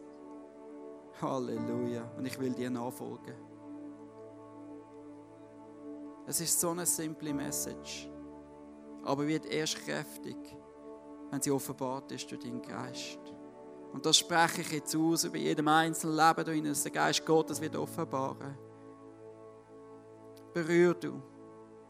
Halleluja. 1.21 2.09
Und 2.17 2.25
ich 2.25 2.39
will 2.39 2.53
dir 2.53 2.69
nachfolgen. 2.69 3.35
Es 6.25 6.39
ist 6.39 6.57
so 6.57 6.69
eine 6.69 6.85
simple 6.85 7.33
Message, 7.33 8.09
aber 9.03 9.27
wird 9.27 9.45
erst 9.45 9.75
kräftig, 9.83 10.37
wenn 11.31 11.41
sie 11.41 11.51
offenbart 11.51 12.13
ist 12.13 12.31
durch 12.31 12.39
deinen 12.39 12.61
Geist. 12.61 13.19
Und 13.91 14.05
das 14.05 14.17
spreche 14.17 14.61
ich 14.61 14.71
jetzt 14.71 14.95
aus 14.95 15.23
über 15.23 15.37
jedem 15.37 15.67
einzelnen 15.67 16.15
Leben, 16.15 16.63
da 16.63 16.69
dass 16.69 16.83
der 16.83 16.91
Geist 16.91 17.25
Gottes 17.25 17.59
wird 17.59 17.75
offenbaren. 17.75 18.57
Berühr 20.53 20.93
du 20.93 21.21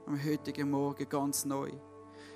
am 0.05 0.23
heutigen 0.23 0.71
Morgen 0.71 1.07
ganz 1.07 1.45
neu. 1.45 1.71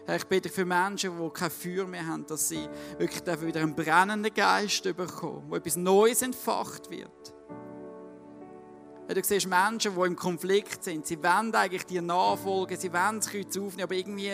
Herr, 0.06 0.17
ich 0.17 0.26
bitte 0.26 0.49
für 0.49 0.65
Menschen, 0.65 1.17
die 1.17 1.30
kein 1.30 1.49
Feuer 1.49 1.88
mehr 1.88 2.06
haben, 2.06 2.26
dass 2.26 2.49
sie 2.49 2.67
wirklich 2.97 3.21
wieder 3.41 3.62
einen 3.62 3.76
brennenden 3.76 4.34
Geist 4.34 4.84
bekommen, 4.84 5.45
wo 5.47 5.56
etwas 5.56 5.78
Neues 5.78 6.21
entfacht 6.21 6.89
wird. 6.89 7.34
Du 9.08 9.23
siehst 9.23 9.47
Menschen, 9.47 9.95
die 9.95 10.08
im 10.08 10.15
Konflikt 10.15 10.84
sind. 10.84 11.06
Sie 11.06 11.21
wollen 11.21 11.54
eigentlich 11.54 11.86
dir 11.86 12.02
nachfolgen, 12.02 12.78
sie 12.78 12.91
wollen 12.91 13.19
das 13.19 13.30
Kreuz 13.30 13.58
aufnehmen, 13.58 13.84
aber 13.84 13.95
irgendwie 13.95 14.32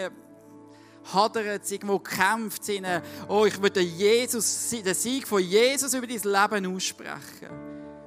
hadert, 1.14 1.70
irgendwo 1.72 2.00
kämpft, 2.00 2.64
sie 2.64 2.82
oh, 3.28 3.46
ich 3.46 3.58
den, 3.58 3.88
Jesus, 3.98 4.70
den 4.70 4.94
Sieg 4.94 5.28
von 5.28 5.42
Jesus 5.42 5.94
über 5.94 6.08
dein 6.08 6.22
Leben 6.22 6.76
aussprechen. 6.76 7.50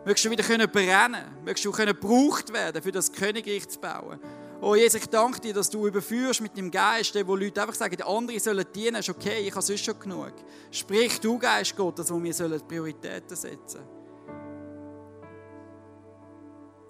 Möchtest 0.05 0.25
du 0.25 0.31
wieder 0.31 0.43
können 0.43 0.71
brennen? 0.71 1.25
Möchtest 1.45 1.65
du 1.65 1.73
können 1.73 1.95
gebraucht 1.99 2.53
werden, 2.53 2.83
für 2.83 2.93
das 2.93 3.13
Königreich 3.13 3.69
zu 3.69 3.79
bauen? 3.79 4.19
Oh 4.61 4.75
Jesus, 4.75 5.01
ich 5.01 5.09
danke 5.09 5.41
dir, 5.41 5.55
dass 5.55 5.71
du 5.71 5.87
überführst 5.87 6.41
mit 6.41 6.57
dem 6.57 6.71
Geist, 6.71 7.15
wo 7.27 7.35
Leute 7.35 7.61
einfach 7.61 7.75
sagen, 7.75 7.97
die 7.97 8.03
anderen 8.05 8.39
sollen 8.39 8.65
dienen, 8.75 8.97
ist 8.97 9.09
okay, 9.09 9.41
ich 9.41 9.53
habe 9.53 9.63
sonst 9.63 9.85
schon 9.85 9.99
genug. 9.99 10.33
Sprich 10.71 11.21
du, 11.21 11.39
Geist 11.39 11.77
Gottes, 11.77 12.13
wo 12.13 12.23
wir 12.23 12.33
sollen 12.33 12.61
Prioritäten 12.67 13.37
setzen 13.37 13.81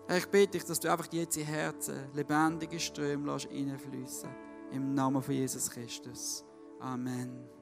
Herr, 0.07 0.19
ich 0.19 0.27
bitte 0.27 0.59
dich, 0.59 0.65
dass 0.65 0.79
du 0.79 0.91
einfach 0.91 1.11
jetzt 1.11 1.39
in 1.39 1.47
Herzen 1.47 1.95
lebendige 2.13 2.79
Ströme 2.79 3.33
reinfließen 3.33 4.29
lässt. 4.29 4.52
Im 4.73 4.95
Namen 4.95 5.23
von 5.23 5.35
Jesus 5.35 5.71
Christus. 5.71 6.45
Amen. 6.81 7.62